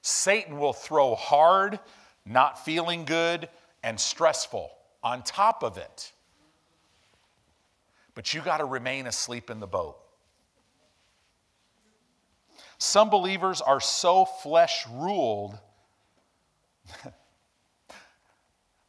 [0.01, 1.79] Satan will throw hard,
[2.25, 3.49] not feeling good,
[3.83, 4.71] and stressful
[5.03, 6.13] on top of it
[8.15, 9.97] but you got to remain asleep in the boat.
[12.79, 15.59] Some believers are so flesh ruled.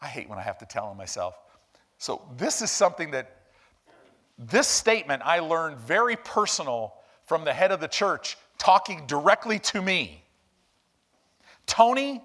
[0.01, 1.35] I hate when I have to tell them myself.
[2.03, 3.33] So, this is something that,
[4.37, 9.81] this statement I learned very personal from the head of the church talking directly to
[9.81, 10.21] me.
[11.65, 12.21] Tony,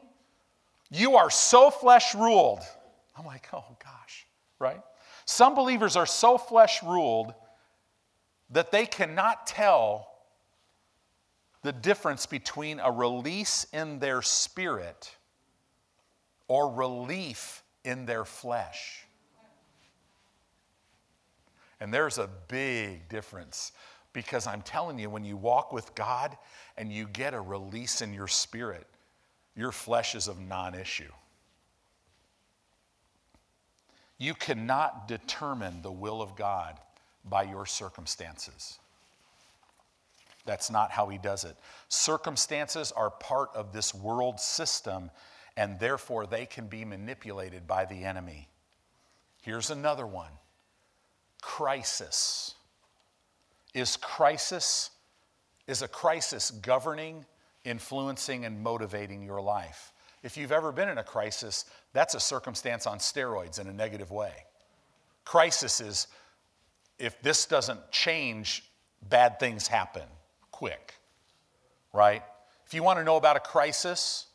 [0.90, 2.58] you are so flesh ruled.
[3.16, 4.26] I'm like, oh gosh,
[4.58, 4.80] right?
[5.26, 7.32] Some believers are so flesh ruled
[8.50, 10.08] that they cannot tell
[11.62, 15.16] the difference between a release in their spirit
[16.48, 19.04] or relief in their flesh.
[21.80, 23.72] And there's a big difference
[24.12, 26.36] because I'm telling you, when you walk with God
[26.76, 28.86] and you get a release in your spirit,
[29.54, 31.12] your flesh is of non issue.
[34.18, 36.78] You cannot determine the will of God
[37.24, 38.78] by your circumstances.
[40.44, 41.56] That's not how he does it.
[41.88, 45.10] Circumstances are part of this world system,
[45.56, 48.48] and therefore they can be manipulated by the enemy.
[49.42, 50.30] Here's another one
[51.40, 52.54] crisis.
[53.74, 54.90] is crisis,
[55.66, 57.24] is a crisis governing,
[57.64, 59.92] influencing, and motivating your life.
[60.22, 64.10] If you've ever been in a crisis, that's a circumstance on steroids in a negative
[64.10, 64.32] way.
[65.24, 66.06] Crisis is
[66.98, 68.64] if this doesn't change,
[69.08, 70.08] bad things happen
[70.50, 70.94] quick,
[71.92, 72.22] right?
[72.66, 74.26] If you want to know about a crisis,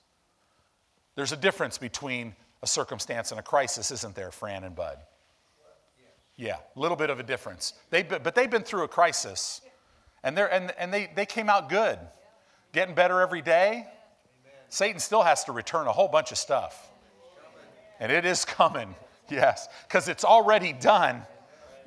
[1.16, 4.97] there's a difference between a circumstance and a crisis, isn't there, Fran and Bud?
[6.36, 7.74] Yeah, a little bit of a difference.
[7.90, 9.62] They, but they've been through a crisis,
[10.24, 12.00] and, they're, and, and they, they came out good,
[12.72, 13.86] getting better every day.
[14.70, 16.90] Satan still has to return a whole bunch of stuff.
[18.00, 18.96] And it is coming,
[19.30, 21.22] yes, because it's already done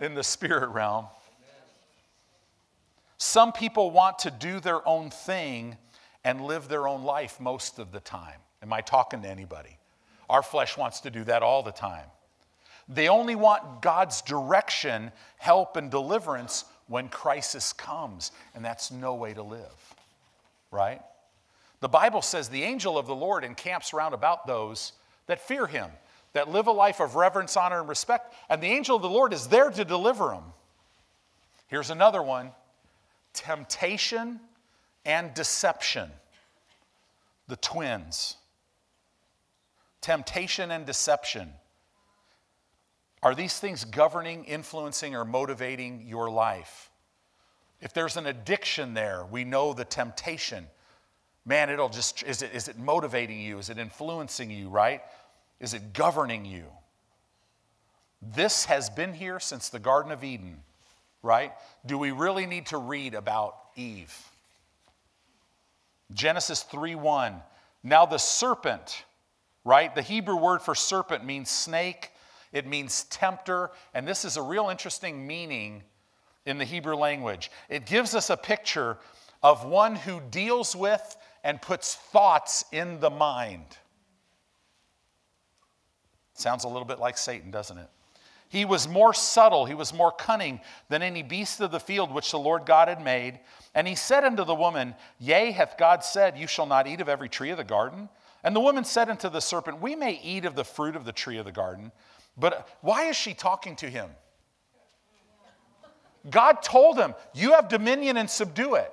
[0.01, 1.07] in the spirit realm.
[3.19, 5.77] Some people want to do their own thing
[6.23, 8.41] and live their own life most of the time.
[8.63, 9.79] Am I talking to anybody?
[10.29, 12.07] Our flesh wants to do that all the time.
[12.89, 19.35] They only want God's direction, help, and deliverance when crisis comes, and that's no way
[19.35, 19.95] to live,
[20.71, 21.03] right?
[21.81, 24.93] The Bible says the angel of the Lord encamps round about those
[25.27, 25.91] that fear him,
[26.33, 29.33] that live a life of reverence, honor, and respect, and the angel of the Lord
[29.33, 30.45] is there to deliver them.
[31.67, 32.53] Here's another one
[33.33, 34.41] temptation
[35.05, 36.11] and deception,
[37.49, 38.37] the twins.
[40.01, 41.53] Temptation and deception.
[43.23, 46.91] Are these things governing, influencing, or motivating your life?
[47.81, 50.67] If there's an addiction there, we know the temptation.
[51.45, 53.59] Man, it'll just, is it, is it motivating you?
[53.59, 55.03] Is it influencing you, right?
[55.61, 56.65] Is it governing you?
[58.21, 60.63] This has been here since the Garden of Eden,
[61.23, 61.53] right?
[61.85, 64.15] Do we really need to read about Eve?
[66.13, 67.43] Genesis 3 1.
[67.83, 69.05] Now the serpent,
[69.65, 69.95] right?
[69.95, 72.11] The Hebrew word for serpent means snake
[72.53, 75.83] it means tempter, and this is a real interesting meaning
[76.45, 77.51] in the Hebrew language.
[77.69, 78.99] It gives us a picture
[79.43, 83.79] of one who deals with and puts thoughts in the mind.
[86.35, 87.89] Sounds a little bit like Satan, doesn't it?
[88.49, 92.31] He was more subtle, he was more cunning than any beast of the field which
[92.31, 93.41] the Lord God had made.
[93.75, 97.09] And he said unto the woman, Yea, hath God said, You shall not eat of
[97.09, 98.09] every tree of the garden?
[98.45, 101.13] And the woman said unto the serpent, We may eat of the fruit of the
[101.13, 101.91] tree of the garden.
[102.37, 104.11] But why is she talking to him?
[106.31, 108.93] God told him, You have dominion and subdue it.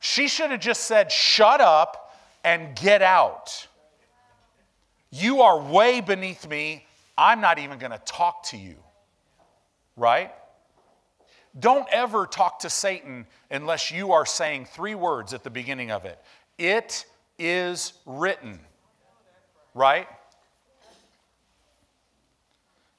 [0.00, 3.66] She should have just said, Shut up and get out.
[5.10, 6.86] You are way beneath me.
[7.16, 8.76] I'm not even going to talk to you.
[9.96, 10.32] Right?
[11.58, 16.06] Don't ever talk to Satan unless you are saying three words at the beginning of
[16.06, 16.18] it.
[16.58, 17.04] It
[17.38, 18.58] is written.
[19.74, 20.08] Right?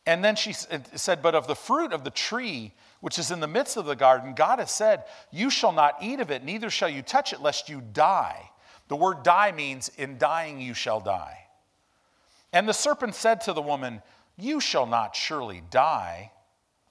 [0.06, 3.48] And then she said, But of the fruit of the tree which is in the
[3.48, 6.90] midst of the garden, God has said, You shall not eat of it, neither shall
[6.90, 8.50] you touch it, lest you die.
[8.90, 11.40] The word die means, In dying you shall die.
[12.52, 14.02] And the serpent said to the woman,
[14.38, 16.32] You shall not surely die.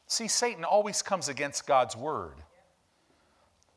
[0.06, 2.34] See, Satan always comes against God's word.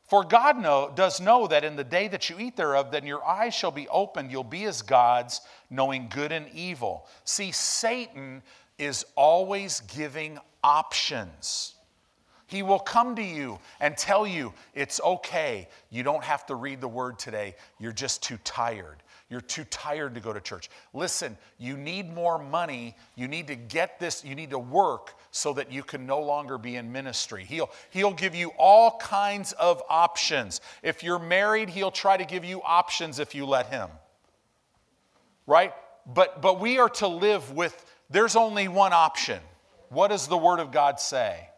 [0.04, 3.24] For God know, does know that in the day that you eat thereof, then your
[3.24, 7.06] eyes shall be opened, you'll be as gods, knowing good and evil.
[7.24, 8.42] See, Satan
[8.78, 11.74] is always giving options.
[12.46, 15.68] He will come to you and tell you it's okay.
[15.90, 17.56] You don't have to read the word today.
[17.80, 19.02] You're just too tired.
[19.28, 20.70] You're too tired to go to church.
[20.94, 22.94] Listen, you need more money.
[23.16, 26.58] You need to get this, you need to work so that you can no longer
[26.58, 27.44] be in ministry.
[27.44, 30.60] He'll, he'll give you all kinds of options.
[30.84, 33.88] If you're married, he'll try to give you options if you let him.
[35.48, 35.72] Right?
[36.06, 39.40] But, but we are to live with there's only one option.
[39.88, 41.48] What does the Word of God say?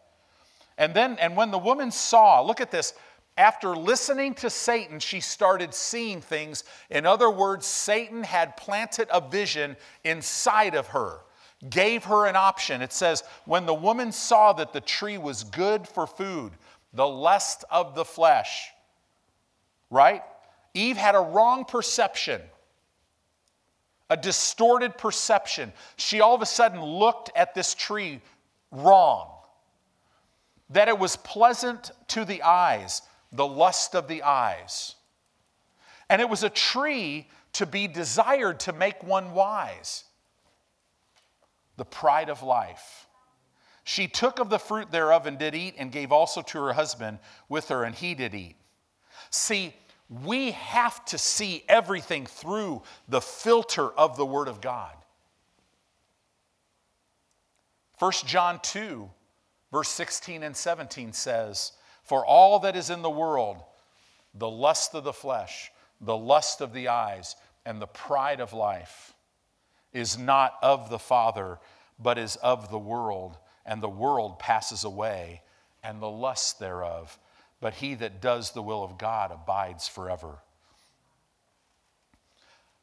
[0.77, 2.93] And then, and when the woman saw, look at this,
[3.37, 6.63] after listening to Satan, she started seeing things.
[6.89, 11.19] In other words, Satan had planted a vision inside of her,
[11.69, 12.81] gave her an option.
[12.81, 16.51] It says, When the woman saw that the tree was good for food,
[16.93, 18.69] the lust of the flesh,
[19.89, 20.21] right?
[20.73, 22.41] Eve had a wrong perception
[24.09, 25.71] a distorted perception.
[25.97, 28.21] She all of a sudden looked at this tree
[28.71, 29.31] wrong.
[30.71, 34.95] That it was pleasant to the eyes, the lust of the eyes.
[36.09, 40.03] And it was a tree to be desired to make one wise,
[41.77, 43.07] the pride of life.
[43.83, 47.19] She took of the fruit thereof and did eat, and gave also to her husband
[47.47, 48.55] with her, and he did eat.
[49.31, 49.73] See,
[50.09, 54.93] we have to see everything through the filter of the Word of God.
[57.99, 59.09] 1 John 2,
[59.71, 61.73] verse 16 and 17 says,
[62.03, 63.61] For all that is in the world,
[64.33, 65.71] the lust of the flesh,
[66.01, 69.13] the lust of the eyes, and the pride of life,
[69.93, 71.59] is not of the Father,
[71.99, 73.37] but is of the world.
[73.65, 75.41] And the world passes away,
[75.83, 77.19] and the lust thereof.
[77.61, 80.39] But he that does the will of God abides forever.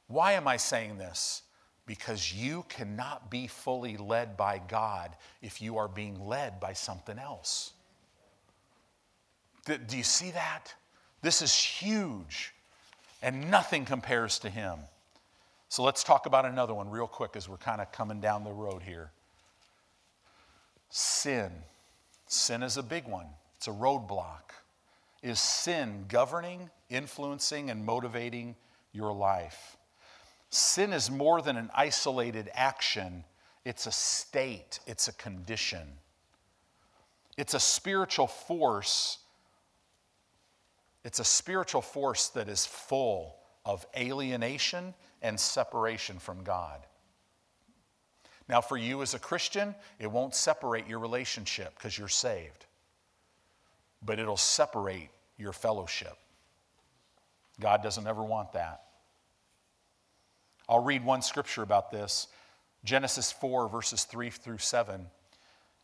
[0.09, 1.43] Why am I saying this?
[1.86, 7.19] Because you cannot be fully led by God if you are being led by something
[7.19, 7.73] else.
[9.65, 10.74] Do you see that?
[11.23, 12.53] This is huge,
[13.20, 14.78] and nothing compares to Him.
[15.69, 18.53] So let's talk about another one real quick as we're kind of coming down the
[18.53, 19.11] road here.
[20.90, 21.51] Sin.
[22.28, 23.27] Sin is a big one,
[23.57, 24.45] it's a roadblock.
[25.27, 28.55] Is sin governing, influencing, and motivating
[28.93, 29.77] your life?
[30.51, 33.24] Sin is more than an isolated action,
[33.65, 35.89] it's a state, it's a condition.
[37.36, 39.19] It's a spiritual force.
[41.03, 43.35] It's a spiritual force that is full
[43.65, 46.86] of alienation and separation from God.
[48.48, 52.66] Now, for you as a Christian, it won't separate your relationship because you're saved,
[54.05, 56.17] but it'll separate your fellowship.
[57.61, 58.83] God doesn't ever want that.
[60.69, 62.29] I'll read one scripture about this
[62.85, 65.07] Genesis 4, verses 3 through 7.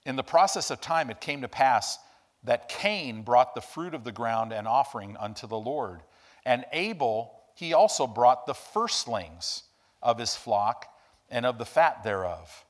[0.04, 1.98] In the process of time, it came to pass
[2.44, 6.00] that Cain brought the fruit of the ground and offering unto the Lord.
[6.44, 9.62] And Abel, he also brought the firstlings
[10.02, 10.86] of his flock
[11.30, 12.64] and of the fat thereof.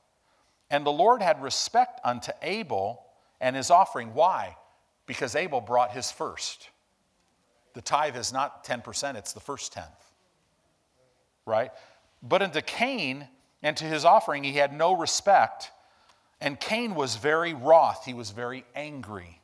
[0.69, 3.03] And the Lord had respect unto Abel
[3.41, 4.13] and his offering.
[4.13, 4.55] Why?
[5.05, 6.69] Because Abel brought his first.
[7.73, 9.87] The tithe is not 10%, it's the first tenth.
[11.45, 11.71] Right?
[12.21, 13.27] But unto Cain
[13.61, 15.71] and to his offering he had no respect.
[16.39, 19.39] And Cain was very wroth, he was very angry.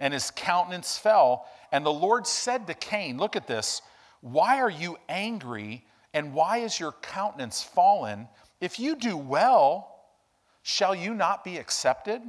[0.00, 1.46] And his countenance fell.
[1.70, 3.80] And the Lord said to Cain, Look at this,
[4.20, 5.84] why are you angry?
[6.14, 8.28] And why is your countenance fallen?
[8.60, 10.06] If you do well,
[10.62, 12.22] shall you not be accepted?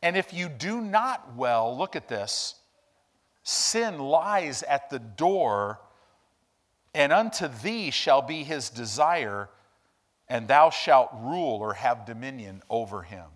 [0.00, 2.54] And if you do not well, look at this
[3.48, 5.80] sin lies at the door
[6.94, 9.48] and unto thee shall be his desire,
[10.28, 13.26] and thou shalt rule or have dominion over him.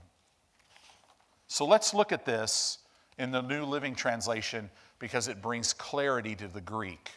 [1.46, 2.78] So let's look at this
[3.18, 7.12] in the New Living Translation because it brings clarity to the Greek.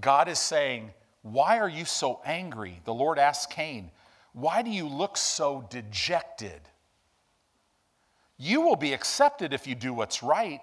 [0.00, 0.90] God is saying,
[1.22, 2.80] Why are you so angry?
[2.84, 3.90] The Lord asked Cain,
[4.32, 6.60] Why do you look so dejected?
[8.38, 10.60] You will be accepted if you do what's right,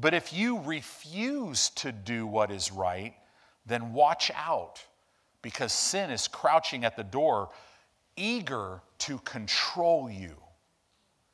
[0.00, 3.14] but if you refuse to do what is right,
[3.66, 4.84] then watch out
[5.42, 7.50] because sin is crouching at the door,
[8.16, 10.36] eager to control you.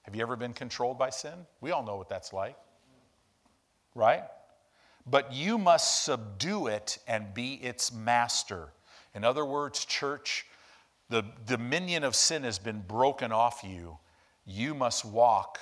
[0.03, 1.47] Have you ever been controlled by sin?
[1.61, 2.57] We all know what that's like,
[3.95, 4.25] right?
[5.07, 8.69] But you must subdue it and be its master.
[9.15, 10.47] In other words, church,
[11.11, 13.99] the dominion of sin has been broken off you.
[14.47, 15.59] You must walk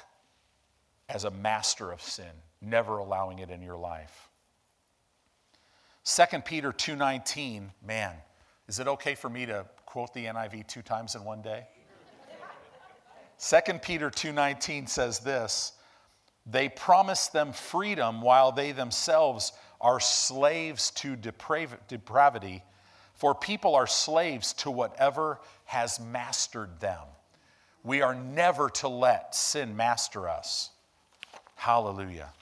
[1.09, 2.33] as a master of sin,
[2.67, 4.29] never allowing it in your life.
[6.05, 8.15] 2 Peter 2:19, man,
[8.69, 11.67] is it okay for me to quote the NIV two times in one day?
[13.39, 15.73] 2 Peter 2:19 says this,
[16.47, 22.63] they promise them freedom while they themselves are slaves to depravity,
[23.15, 27.03] for people are slaves to whatever has mastered them.
[27.83, 30.71] We are never to let sin master us.
[31.57, 32.33] Hallelujah.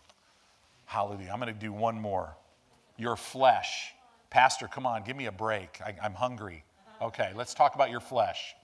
[0.94, 1.30] Hallelujah.
[1.32, 2.36] I'm going to do one more
[2.96, 3.92] your flesh.
[4.30, 5.80] Pastor, come on, give me a break.
[5.84, 6.62] I, I'm hungry.
[7.02, 8.54] Okay, let's talk about your flesh.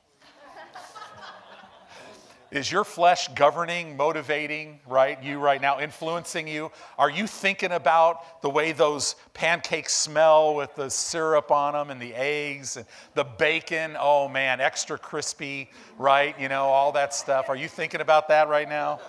[2.53, 5.21] Is your flesh governing, motivating, right?
[5.21, 6.71] You right now, influencing you?
[6.99, 12.01] Are you thinking about the way those pancakes smell with the syrup on them and
[12.01, 13.97] the eggs and the bacon?
[13.99, 16.39] Oh man, extra crispy, right?
[16.39, 17.49] You know, all that stuff.
[17.49, 19.01] Are you thinking about that right now?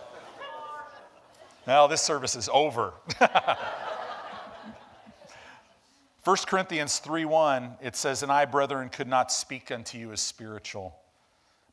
[1.67, 2.93] Now, this service is over.
[6.23, 10.95] 1 Corinthians 3:1 it says and I brethren could not speak unto you as spiritual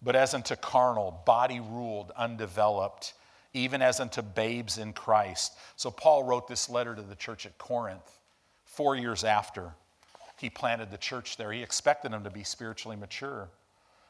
[0.01, 3.13] but as unto carnal body ruled undeveloped
[3.53, 5.55] even as unto babes in Christ.
[5.77, 8.19] So Paul wrote this letter to the church at Corinth
[8.65, 9.75] 4 years after
[10.39, 11.53] he planted the church there.
[11.53, 13.49] He expected them to be spiritually mature.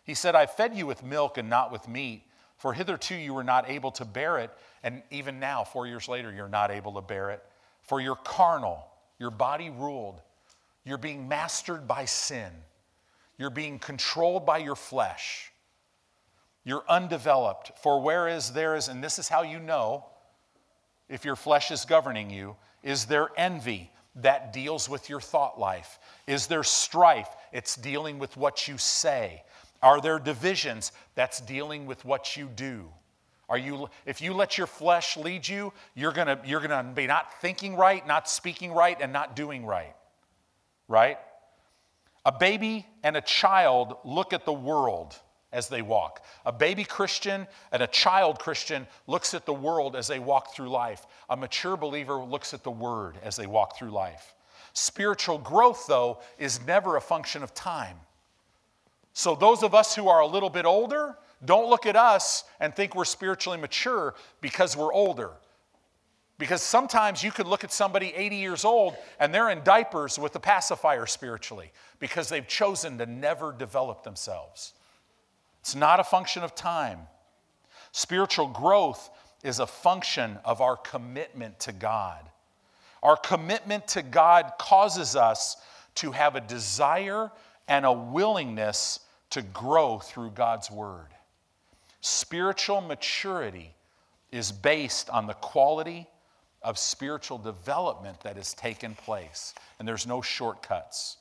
[0.05, 2.22] He said, I fed you with milk and not with meat,
[2.59, 4.51] for hitherto you were not able to bear it,
[4.82, 7.43] and even now, four years later, you're not able to bear it.
[7.82, 8.85] For you're carnal,
[9.18, 10.20] your body ruled,
[10.85, 12.51] you're being mastered by sin.
[13.39, 15.52] You're being controlled by your flesh.
[16.64, 17.72] You're undeveloped.
[17.82, 20.06] For whereas there is, and this is how you know,
[21.09, 22.56] if your flesh is governing you?
[22.82, 25.98] Is there envy that deals with your thought life?
[26.26, 27.28] Is there strife?
[27.52, 29.43] It's dealing with what you say.
[29.82, 30.92] Are there divisions?
[31.14, 32.88] That's dealing with what you do.
[33.48, 37.40] Are you, if you let your flesh lead you, you're gonna, you're gonna be not
[37.40, 39.94] thinking right, not speaking right, and not doing right.
[40.86, 41.18] Right?
[42.26, 45.18] A baby and a child look at the world
[45.50, 46.24] as they walk.
[46.44, 50.68] A baby Christian and a child Christian looks at the world as they walk through
[50.68, 51.06] life.
[51.30, 54.34] A mature believer looks at the word as they walk through life.
[54.74, 57.96] Spiritual growth, though, is never a function of time.
[59.18, 62.72] So, those of us who are a little bit older, don't look at us and
[62.72, 65.32] think we're spiritually mature because we're older.
[66.38, 70.36] Because sometimes you could look at somebody 80 years old and they're in diapers with
[70.36, 74.74] a pacifier spiritually because they've chosen to never develop themselves.
[75.62, 77.00] It's not a function of time.
[77.90, 79.10] Spiritual growth
[79.42, 82.24] is a function of our commitment to God.
[83.02, 85.56] Our commitment to God causes us
[85.96, 87.32] to have a desire
[87.66, 89.00] and a willingness
[89.30, 91.09] to grow through God's Word.
[92.00, 93.74] Spiritual maturity
[94.30, 96.06] is based on the quality
[96.62, 101.18] of spiritual development that has taken place, and there's no shortcuts.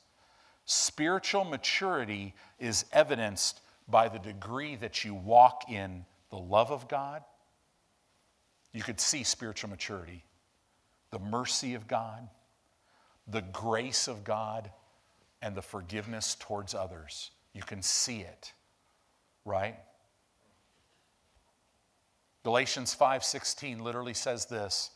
[0.64, 7.22] Spiritual maturity is evidenced by the degree that you walk in the love of God.
[8.72, 10.24] You could see spiritual maturity,
[11.10, 12.28] the mercy of God,
[13.26, 14.70] the grace of God,
[15.40, 17.30] and the forgiveness towards others.
[17.52, 18.52] You can see it,
[19.44, 19.76] right?
[22.44, 24.90] Galatians 5:16 literally says this,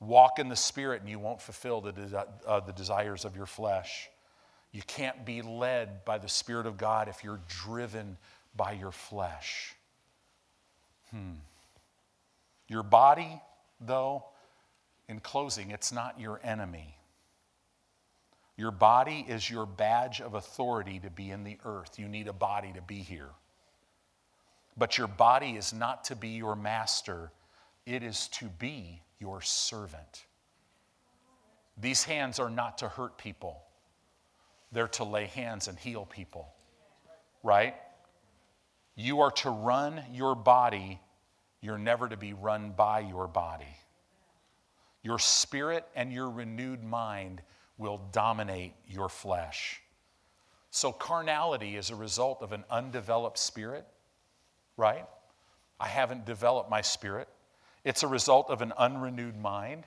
[0.00, 3.46] walk in the spirit and you won't fulfill the, de- uh, the desires of your
[3.46, 4.08] flesh.
[4.72, 8.16] You can't be led by the Spirit of God if you're driven
[8.54, 9.74] by your flesh.
[11.10, 11.34] Hmm.
[12.68, 13.40] Your body,
[13.80, 14.24] though,
[15.08, 16.94] in closing, it's not your enemy.
[18.60, 21.98] Your body is your badge of authority to be in the earth.
[21.98, 23.30] You need a body to be here.
[24.76, 27.32] But your body is not to be your master,
[27.86, 30.26] it is to be your servant.
[31.80, 33.62] These hands are not to hurt people.
[34.72, 36.46] They're to lay hands and heal people,
[37.42, 37.76] right?
[38.94, 41.00] You are to run your body,
[41.62, 43.74] you're never to be run by your body.
[45.02, 47.40] Your spirit and your renewed mind
[47.80, 49.80] will dominate your flesh.
[50.70, 53.86] So, carnality is a result of an undeveloped spirit,
[54.76, 55.06] right?
[55.80, 57.26] I haven't developed my spirit.
[57.82, 59.84] It's a result of an unrenewed mind.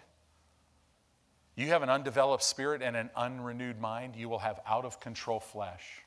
[1.55, 5.39] You have an undeveloped spirit and an unrenewed mind, you will have out of control
[5.39, 6.01] flesh.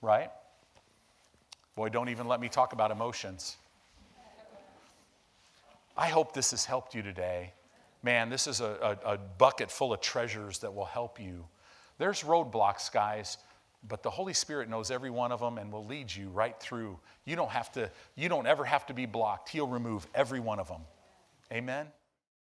[0.00, 0.30] Right?
[1.76, 3.56] Boy, don't even let me talk about emotions.
[5.96, 7.52] I hope this has helped you today.
[8.02, 11.46] Man, this is a, a, a, bucket full of treasures that will help you.
[11.98, 13.38] There's roadblocks, guys,
[13.88, 16.98] but the Holy Spirit knows every one of them and will lead you right through.
[17.24, 19.48] You don't have to, you don't ever have to be blocked.
[19.48, 20.82] He'll remove every one of them.
[21.52, 21.86] Amen.